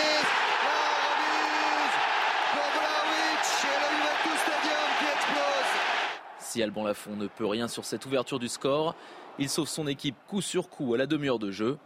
Si 6.40 6.62
Alban 6.62 6.84
Lafont 6.84 7.14
ne 7.14 7.26
peut 7.26 7.44
rien 7.44 7.68
sur 7.68 7.84
cette 7.84 8.06
ouverture 8.06 8.38
du 8.38 8.48
score, 8.48 8.94
il 9.38 9.50
sauve 9.50 9.68
son 9.68 9.86
équipe 9.86 10.16
coup 10.26 10.40
sur 10.40 10.70
coup 10.70 10.94
à 10.94 10.96
la 10.96 11.06
demi-heure 11.06 11.38
de 11.38 11.50
jeu. 11.50 11.76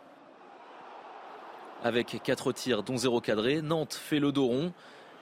Avec 1.83 2.21
4 2.23 2.53
tirs 2.53 2.83
dont 2.85 2.97
0 2.97 3.21
cadré, 3.21 3.61
Nantes 3.61 3.95
fait 3.95 4.21
le 4.21 4.31
dos 4.31 4.47
rond. 4.47 4.73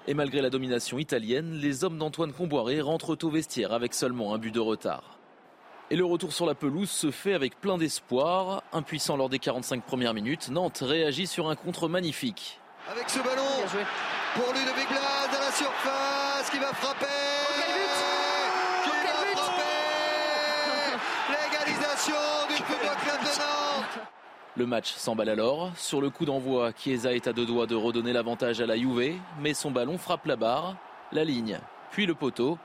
Et 0.07 0.15
malgré 0.15 0.41
la 0.41 0.51
domination 0.51 0.99
italienne, 0.99 1.59
les 1.61 1.85
hommes 1.85 1.99
d'Antoine 1.99 2.33
Comboiré 2.33 2.81
rentrent 2.81 3.17
au 3.23 3.31
vestiaire 3.31 3.73
avec 3.73 3.95
seulement 3.95 4.35
un 4.35 4.39
but 4.39 4.53
de 4.53 4.61
retard. 4.61 5.19
Et 5.91 5.97
le 5.97 6.05
retour 6.05 6.33
sur 6.33 6.47
la 6.47 6.55
pelouse 6.55 6.91
se 6.91 7.11
fait 7.11 7.35
avec 7.35 7.61
plein 7.61 7.77
d'espoir. 7.77 8.63
Impuissant 8.73 9.17
lors 9.17 9.29
des 9.29 9.39
45 9.39 9.83
premières 9.83 10.15
minutes, 10.15 10.49
Nantes 10.49 10.83
réagit 10.83 11.27
sur 11.27 11.51
un 11.51 11.57
contre 11.57 11.89
magnifique. 11.89 12.61
Avec 12.91 13.11
ce 13.11 13.19
ballon 13.19 13.43
pour 14.35 14.53
lui 14.53 14.61
de 14.61 14.71
Béglade 14.71 15.35
à 15.37 15.45
la 15.47 15.53
surface 15.53 16.51
qui 16.51 16.59
va 16.59 16.73
frapper. 16.73 17.07
Le 24.61 24.67
match 24.67 24.93
s'emballe 24.93 25.31
alors. 25.31 25.73
Sur 25.75 26.03
le 26.03 26.11
coup 26.11 26.27
d'envoi, 26.27 26.73
Chiesa 26.77 27.15
est 27.15 27.27
à 27.27 27.33
deux 27.33 27.47
doigts 27.47 27.67
de 27.67 27.75
redonner 27.75 28.13
l'avantage 28.13 28.61
à 28.61 28.67
la 28.67 28.77
Juve, 28.77 29.15
mais 29.41 29.55
son 29.55 29.71
ballon 29.71 29.97
frappe 29.97 30.27
la 30.27 30.37
barre, 30.37 30.77
la 31.13 31.25
ligne, 31.25 31.59
puis 31.91 32.05
le 32.05 32.15
poteau. 32.15 32.59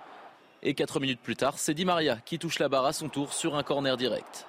Et 0.62 0.73
quatre 0.73 0.99
minutes 0.99 1.21
plus 1.21 1.38
tard, 1.38 1.58
c'est 1.58 1.73
Di 1.73 1.86
Maria 1.86 2.17
qui 2.17 2.38
touche 2.38 2.60
la 2.60 2.67
barre 2.67 2.84
à 2.84 2.91
son 2.91 3.08
tour 3.08 3.31
sur 3.31 3.55
un 3.55 3.63
corner 3.63 3.95
direct. 3.95 4.45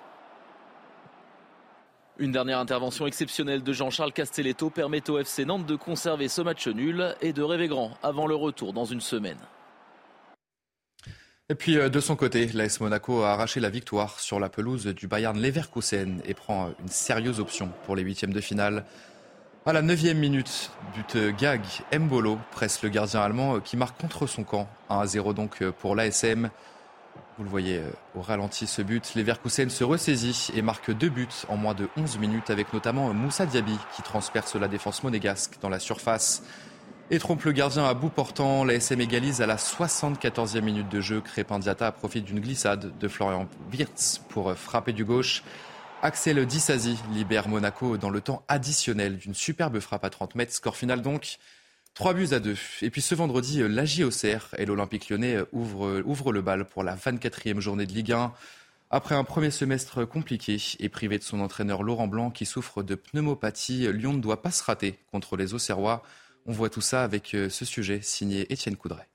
Une 2.19 2.33
dernière 2.33 2.59
intervention 2.59 3.07
exceptionnelle 3.07 3.63
de 3.63 3.73
Jean-Charles 3.73 4.13
Castelletto 4.13 4.69
permet 4.69 5.09
au 5.09 5.17
FC 5.17 5.45
Nantes 5.45 5.67
de 5.67 5.77
conserver 5.77 6.27
ce 6.27 6.43
match 6.43 6.67
nul 6.67 7.15
et 7.21 7.33
de 7.33 7.45
rêver 7.45 7.69
grand 7.69 7.93
avant 8.03 8.27
le 8.27 8.35
retour 8.35 8.73
dans 8.73 8.87
une 8.87 9.01
semaine. 9.01 9.39
Et 11.49 11.55
puis 11.55 11.79
euh, 11.79 11.89
de 11.89 12.01
son 12.01 12.17
côté, 12.17 12.47
l'AS 12.55 12.81
Monaco 12.81 13.23
a 13.23 13.31
arraché 13.31 13.61
la 13.61 13.71
victoire 13.71 14.19
sur 14.19 14.41
la 14.41 14.49
pelouse 14.49 14.87
du 14.87 15.07
Bayern 15.07 15.41
Leverkusen 15.41 16.21
et 16.25 16.35
prend 16.35 16.73
une 16.81 16.89
sérieuse 16.89 17.39
option 17.39 17.71
pour 17.85 17.95
les 17.95 18.03
huitièmes 18.03 18.33
de 18.33 18.41
finale. 18.41 18.85
À 19.65 19.73
la 19.73 19.81
neuvième 19.81 20.19
minute, 20.19 20.73
but 20.93 21.37
gag, 21.39 21.63
Mbolo 21.97 22.39
presse 22.51 22.83
le 22.83 22.89
gardien 22.89 23.21
allemand 23.21 23.61
qui 23.61 23.77
marque 23.77 24.01
contre 24.01 24.27
son 24.27 24.43
camp. 24.43 24.69
1 24.91 24.99
à 24.99 25.07
0 25.07 25.35
donc 25.35 25.63
pour 25.71 25.95
l'ASM. 25.95 26.51
Vous 27.39 27.45
le 27.45 27.51
voyez 27.51 27.79
euh, 27.79 27.91
au 28.17 28.23
ralenti 28.23 28.67
ce 28.67 28.83
but. 28.83 29.15
Leverkusen 29.15 29.71
se 29.71 29.85
ressaisit 29.85 30.51
et 30.53 30.63
marque 30.63 30.91
deux 30.91 31.11
buts 31.11 31.29
en 31.49 31.57
moins 31.57 31.75
de 31.75 31.89
11 31.97 32.19
minutes 32.19 32.51
avec 32.51 32.73
notamment 32.73 33.15
Moussa 33.15 33.47
Diaby 33.47 33.79
qui 33.95 34.03
transperce 34.03 34.57
la 34.57 34.67
défense 34.67 35.05
monégasque 35.05 35.59
dans 35.61 35.69
la 35.69 35.79
surface 35.79 36.43
et 37.11 37.19
trompe 37.19 37.45
le 37.45 37.53
gardien 37.53 37.85
à 37.85 37.95
bout 37.95 38.09
portant. 38.09 38.65
La 38.65 38.75
SM 38.75 39.01
égalise 39.01 39.41
à 39.41 39.47
la 39.47 39.57
74e 39.57 40.61
minute 40.61 40.89
de 40.89 41.01
jeu. 41.01 41.21
Crépin 41.21 41.59
Diata 41.59 41.93
profite 41.93 42.25
d'une 42.25 42.41
glissade 42.41 42.99
de 42.99 43.09
Florian 43.09 43.49
Wirtz 43.73 44.21
pour 44.29 44.53
frapper 44.55 44.93
du 44.93 45.05
gauche. 45.05 45.45
Axel 46.03 46.45
Disasi 46.47 46.99
libère 47.13 47.49
Monaco 47.49 47.97
dans 47.97 48.11
le 48.11 48.21
temps 48.21 48.43
additionnel 48.49 49.17
d'une 49.19 49.35
superbe 49.35 49.79
frappe 49.81 50.05
à 50.05 50.11
30 50.11 50.35
mètres. 50.35 50.53
Score 50.53 50.77
final 50.77 51.01
donc 51.01 51.39
3 51.95 52.15
buts 52.15 52.29
à 52.33 52.41
2. 52.41 52.57
Et 52.83 52.91
puis 52.91 53.01
ce 53.01 53.15
vendredi, 53.15 53.63
l'AJ 53.67 54.03
Auxerre 54.03 54.49
et 54.59 54.67
l'Olympique 54.67 55.09
lyonnais 55.09 55.39
ouvrent, 55.53 56.03
ouvrent 56.05 56.33
le 56.33 56.43
bal 56.43 56.65
pour 56.65 56.83
la 56.83 56.97
24e 56.97 57.61
journée 57.61 57.87
de 57.87 57.93
Ligue 57.93 58.13
1. 58.13 58.33
Après 58.91 59.15
un 59.15 59.25
premier 59.25 59.51
semestre 59.51 60.05
compliqué 60.05 60.59
et 60.79 60.89
privé 60.89 61.19
de 61.19 61.25
son 61.25 61.41
entraîneur 61.41 61.83
Laurent 61.83 62.07
Blanc 62.07 62.31
qui 62.31 62.47
souffre 62.47 62.83
de 62.83 62.95
pneumopathie, 62.95 63.91
Lyon 63.93 64.13
ne 64.13 64.21
doit 64.21 64.43
pas 64.43 64.51
se 64.51 64.63
rater 64.63 64.99
contre 65.11 65.37
les 65.37 65.55
Auxerrois. 65.55 66.03
On 66.49 66.53
voit 66.53 66.71
tout 66.71 66.81
ça 66.81 67.03
avec 67.03 67.35
euh, 67.35 67.49
ce 67.49 67.65
sujet 67.65 68.01
signé 68.03 68.53
Étienne 68.53 68.77
Coudray. 68.77 69.07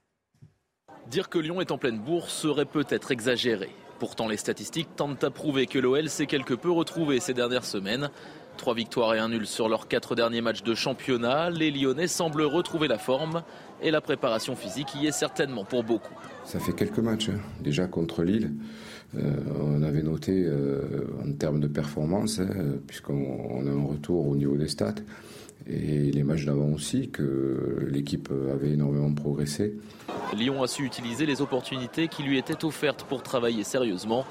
Dire 1.10 1.30
que 1.30 1.38
Lyon 1.38 1.60
est 1.60 1.70
en 1.70 1.78
pleine 1.78 1.98
bourse 1.98 2.32
serait 2.32 2.66
peut-être 2.66 3.10
exagéré. 3.10 3.70
Pourtant, 3.98 4.28
les 4.28 4.36
statistiques 4.36 4.94
tentent 4.96 5.24
à 5.24 5.30
prouver 5.30 5.66
que 5.66 5.78
l'OL 5.78 6.08
s'est 6.08 6.26
quelque 6.26 6.54
peu 6.54 6.70
retrouvé 6.70 7.20
ces 7.20 7.34
dernières 7.34 7.64
semaines. 7.64 8.10
Trois 8.58 8.74
victoires 8.74 9.14
et 9.14 9.18
un 9.18 9.30
nul 9.30 9.46
sur 9.46 9.68
leurs 9.68 9.88
quatre 9.88 10.14
derniers 10.14 10.42
matchs 10.42 10.62
de 10.62 10.74
championnat. 10.74 11.50
Les 11.50 11.70
Lyonnais 11.70 12.06
semblent 12.06 12.42
retrouver 12.42 12.86
la 12.86 12.98
forme 12.98 13.42
et 13.80 13.90
la 13.90 14.00
préparation 14.00 14.54
physique 14.54 14.94
y 14.94 15.06
est 15.06 15.12
certainement 15.12 15.64
pour 15.64 15.84
beaucoup. 15.84 16.14
Ça 16.44 16.60
fait 16.60 16.74
quelques 16.74 16.98
matchs. 16.98 17.30
Hein. 17.30 17.40
Déjà 17.60 17.86
contre 17.86 18.24
Lille, 18.24 18.52
euh, 19.16 19.32
on 19.60 19.82
avait 19.82 20.02
noté 20.02 20.44
euh, 20.44 21.06
en 21.24 21.32
termes 21.32 21.60
de 21.60 21.68
performance, 21.68 22.40
hein, 22.40 22.48
puisqu'on 22.86 23.66
a 23.66 23.70
un 23.70 23.86
retour 23.86 24.28
au 24.28 24.36
niveau 24.36 24.56
des 24.56 24.68
stats, 24.68 24.94
et 25.66 26.10
les 26.10 26.22
matchs 26.22 26.44
d'avant 26.44 26.68
aussi, 26.68 27.08
que 27.10 27.88
l'équipe 27.90 28.30
avait 28.52 28.72
énormément 28.72 29.12
progressé. 29.12 29.74
Lyon 30.36 30.62
a 30.62 30.66
su 30.66 30.84
utiliser 30.84 31.26
les 31.26 31.40
opportunités 31.40 32.08
qui 32.08 32.22
lui 32.22 32.38
étaient 32.38 32.64
offertes 32.64 33.04
pour 33.04 33.22
travailler 33.22 33.64
sérieusement. 33.64 34.24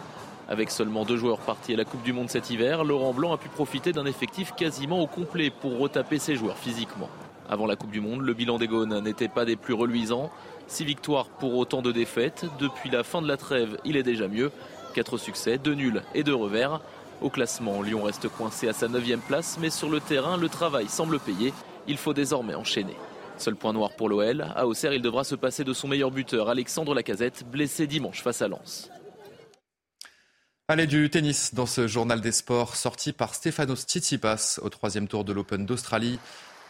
Avec 0.49 0.69
seulement 0.69 1.05
deux 1.05 1.15
joueurs 1.15 1.39
partis 1.39 1.73
à 1.73 1.77
la 1.77 1.85
Coupe 1.85 2.03
du 2.03 2.11
Monde 2.11 2.29
cet 2.29 2.49
hiver, 2.49 2.83
Laurent 2.83 3.13
Blanc 3.13 3.31
a 3.31 3.37
pu 3.37 3.47
profiter 3.47 3.93
d'un 3.93 4.05
effectif 4.05 4.53
quasiment 4.53 4.99
au 5.01 5.07
complet 5.07 5.49
pour 5.49 5.77
retaper 5.77 6.19
ses 6.19 6.35
joueurs 6.35 6.57
physiquement. 6.57 7.09
Avant 7.49 7.65
la 7.65 7.75
Coupe 7.75 7.91
du 7.91 8.01
Monde, 8.01 8.21
le 8.21 8.33
bilan 8.33 8.57
des 8.57 8.67
Gaunes 8.67 8.99
n'était 9.01 9.27
pas 9.27 9.45
des 9.45 9.55
plus 9.55 9.73
reluisants. 9.73 10.29
Six 10.67 10.85
victoires 10.85 11.27
pour 11.27 11.55
autant 11.55 11.81
de 11.81 11.91
défaites. 11.91 12.45
Depuis 12.59 12.89
la 12.89 13.03
fin 13.03 13.21
de 13.21 13.27
la 13.27 13.37
trêve, 13.37 13.77
il 13.85 13.95
est 13.95 14.03
déjà 14.03 14.27
mieux. 14.27 14.51
Quatre 14.93 15.17
succès, 15.17 15.57
deux 15.57 15.73
nuls 15.73 16.01
et 16.13 16.23
deux 16.23 16.35
revers. 16.35 16.81
Au 17.21 17.29
classement, 17.29 17.83
Lyon 17.83 18.03
reste 18.03 18.27
coincé 18.29 18.67
à 18.67 18.73
sa 18.73 18.87
9 18.87 19.19
place, 19.27 19.57
mais 19.61 19.69
sur 19.69 19.89
le 19.89 19.99
terrain, 19.99 20.37
le 20.37 20.49
travail 20.49 20.87
semble 20.87 21.19
payer. 21.19 21.53
Il 21.87 21.97
faut 21.97 22.13
désormais 22.13 22.55
enchaîner. 22.55 22.95
Seul 23.37 23.55
point 23.55 23.73
noir 23.73 23.91
pour 23.95 24.09
l'OL, 24.09 24.41
à 24.55 24.65
Auxerre, 24.65 24.93
il 24.93 25.01
devra 25.01 25.23
se 25.23 25.35
passer 25.35 25.63
de 25.63 25.73
son 25.73 25.87
meilleur 25.87 26.11
buteur, 26.11 26.49
Alexandre 26.49 26.95
Lacazette, 26.95 27.43
blessé 27.49 27.85
dimanche 27.85 28.21
face 28.23 28.41
à 28.41 28.47
Lens. 28.47 28.89
Allez, 30.67 30.87
du 30.87 31.09
tennis 31.09 31.53
dans 31.53 31.65
ce 31.65 31.87
journal 31.87 32.21
des 32.21 32.31
sports 32.31 32.75
sorti 32.75 33.13
par 33.13 33.35
Stefanos 33.35 33.81
Tsitsipas 33.81 34.59
au 34.61 34.69
troisième 34.69 35.07
tour 35.07 35.23
de 35.23 35.33
l'Open 35.33 35.65
d'Australie. 35.65 36.17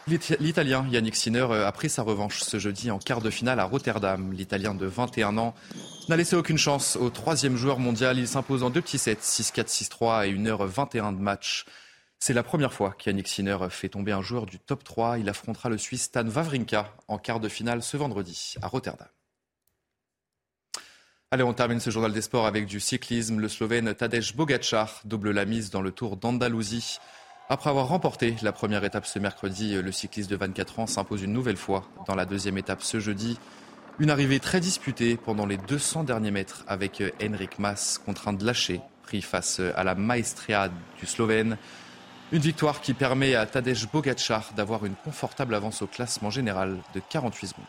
L'Italien 0.08 0.84
Yannick 0.90 1.14
Sinner 1.14 1.46
a 1.64 1.70
pris 1.70 1.88
sa 1.88 2.02
revanche 2.02 2.40
ce 2.40 2.58
jeudi 2.58 2.90
en 2.90 2.98
quart 2.98 3.20
de 3.20 3.30
finale 3.30 3.60
à 3.60 3.64
Rotterdam. 3.64 4.32
L'Italien 4.32 4.74
de 4.74 4.84
21 4.84 5.38
ans 5.38 5.54
n'a 6.08 6.16
laissé 6.16 6.34
aucune 6.34 6.58
chance 6.58 6.96
au 6.96 7.08
troisième 7.08 7.56
joueur 7.56 7.78
mondial. 7.78 8.18
Il 8.18 8.26
s'impose 8.26 8.64
en 8.64 8.70
deux 8.70 8.82
petits 8.82 8.98
sets, 8.98 9.14
6-4, 9.22 9.68
6-3 9.68 10.26
et 10.26 10.34
1h21 10.34 11.16
de 11.16 11.20
match. 11.20 11.66
C'est 12.18 12.34
la 12.34 12.42
première 12.42 12.72
fois 12.72 12.94
qu'Yannick 12.98 13.28
Sinner 13.28 13.58
fait 13.70 13.88
tomber 13.90 14.10
un 14.10 14.22
joueur 14.22 14.46
du 14.46 14.58
top 14.58 14.82
3. 14.82 15.18
Il 15.18 15.28
affrontera 15.28 15.68
le 15.68 15.78
Suisse 15.78 16.02
Stan 16.02 16.26
Wawrinka 16.26 16.92
en 17.06 17.18
quart 17.18 17.38
de 17.38 17.48
finale 17.48 17.82
ce 17.82 17.96
vendredi 17.96 18.54
à 18.60 18.66
Rotterdam. 18.66 19.08
Allez, 21.30 21.44
on 21.44 21.54
termine 21.54 21.80
ce 21.80 21.90
journal 21.90 22.12
des 22.12 22.22
sports 22.22 22.46
avec 22.46 22.66
du 22.66 22.80
cyclisme. 22.80 23.38
Le 23.38 23.48
Slovène 23.48 23.94
Tadej 23.94 24.34
Bogacar 24.34 25.00
double 25.04 25.30
la 25.30 25.44
mise 25.44 25.70
dans 25.70 25.80
le 25.80 25.92
Tour 25.92 26.16
d'Andalousie. 26.16 26.98
Après 27.48 27.68
avoir 27.68 27.88
remporté 27.88 28.36
la 28.42 28.52
première 28.52 28.84
étape 28.84 29.04
ce 29.04 29.18
mercredi, 29.18 29.74
le 29.74 29.92
cycliste 29.92 30.30
de 30.30 30.36
24 30.36 30.78
ans 30.78 30.86
s'impose 30.86 31.22
une 31.22 31.32
nouvelle 31.32 31.56
fois 31.56 31.84
dans 32.06 32.14
la 32.14 32.24
deuxième 32.24 32.56
étape 32.56 32.82
ce 32.82 33.00
jeudi. 33.00 33.38
Une 33.98 34.10
arrivée 34.10 34.40
très 34.40 34.60
disputée 34.60 35.16
pendant 35.16 35.44
les 35.44 35.58
200 35.58 36.04
derniers 36.04 36.30
mètres 36.30 36.64
avec 36.66 37.02
Henrik 37.22 37.58
Mas 37.58 38.00
contraint 38.04 38.32
de 38.32 38.46
lâcher, 38.46 38.80
pris 39.02 39.20
face 39.20 39.60
à 39.76 39.84
la 39.84 39.94
maestria 39.94 40.70
du 40.98 41.06
Slovène. 41.06 41.58
Une 42.30 42.40
victoire 42.40 42.80
qui 42.80 42.94
permet 42.94 43.34
à 43.34 43.44
Tadej 43.44 43.86
Bogacar 43.92 44.52
d'avoir 44.56 44.86
une 44.86 44.94
confortable 44.94 45.54
avance 45.54 45.82
au 45.82 45.86
classement 45.86 46.30
général 46.30 46.78
de 46.94 47.02
48 47.10 47.48
secondes. 47.48 47.64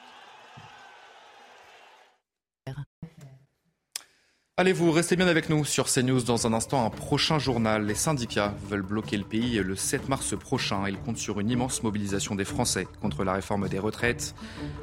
Allez, 4.56 4.72
vous 4.72 4.92
restez 4.92 5.16
bien 5.16 5.28
avec 5.28 5.50
nous 5.50 5.66
sur 5.66 5.92
CNews 5.92 6.22
dans 6.22 6.46
un 6.46 6.54
instant. 6.54 6.86
Un 6.86 6.92
prochain 6.92 7.40
journal. 7.40 7.88
Les 7.88 7.96
syndicats 7.96 8.54
veulent 8.70 8.84
bloquer 8.84 9.18
le 9.18 9.24
pays 9.24 9.56
le 9.56 9.76
7 9.76 10.10
mars 10.10 10.38
prochain. 10.38 10.88
Ils 10.88 11.00
comptent 11.00 11.18
sur 11.18 11.40
une 11.40 11.50
immense 11.50 11.82
mobilisation 11.82 12.36
des 12.36 12.46
Français 12.46 12.88
contre 13.02 13.24
la 13.24 13.34
réforme 13.34 13.68
des 13.68 13.80
retraites. 13.80 14.36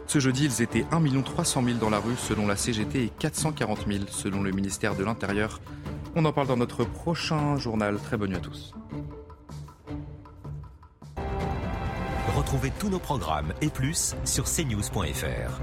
Ce 0.09 0.19
jeudi, 0.19 0.47
ils 0.47 0.61
étaient 0.61 0.85
1 0.91 1.23
300 1.23 1.63
000 1.63 1.79
dans 1.79 1.89
la 1.89 2.01
rue 2.01 2.17
selon 2.17 2.49
la 2.49 2.57
CGT 2.57 3.05
et 3.05 3.13
440 3.17 3.87
000 3.87 4.05
selon 4.09 4.43
le 4.43 4.51
ministère 4.51 4.97
de 4.97 5.05
l'Intérieur. 5.05 5.61
On 6.17 6.25
en 6.25 6.33
parle 6.33 6.49
dans 6.49 6.57
notre 6.57 6.83
prochain 6.83 7.57
journal. 7.57 8.01
Très 8.01 8.17
bonne 8.17 8.31
nuit 8.31 8.39
à 8.39 8.41
tous. 8.41 8.75
Retrouvez 12.37 12.73
tous 12.77 12.89
nos 12.89 12.99
programmes 12.99 13.55
et 13.61 13.69
plus 13.69 14.17
sur 14.25 14.47
cnews.fr. 14.47 15.61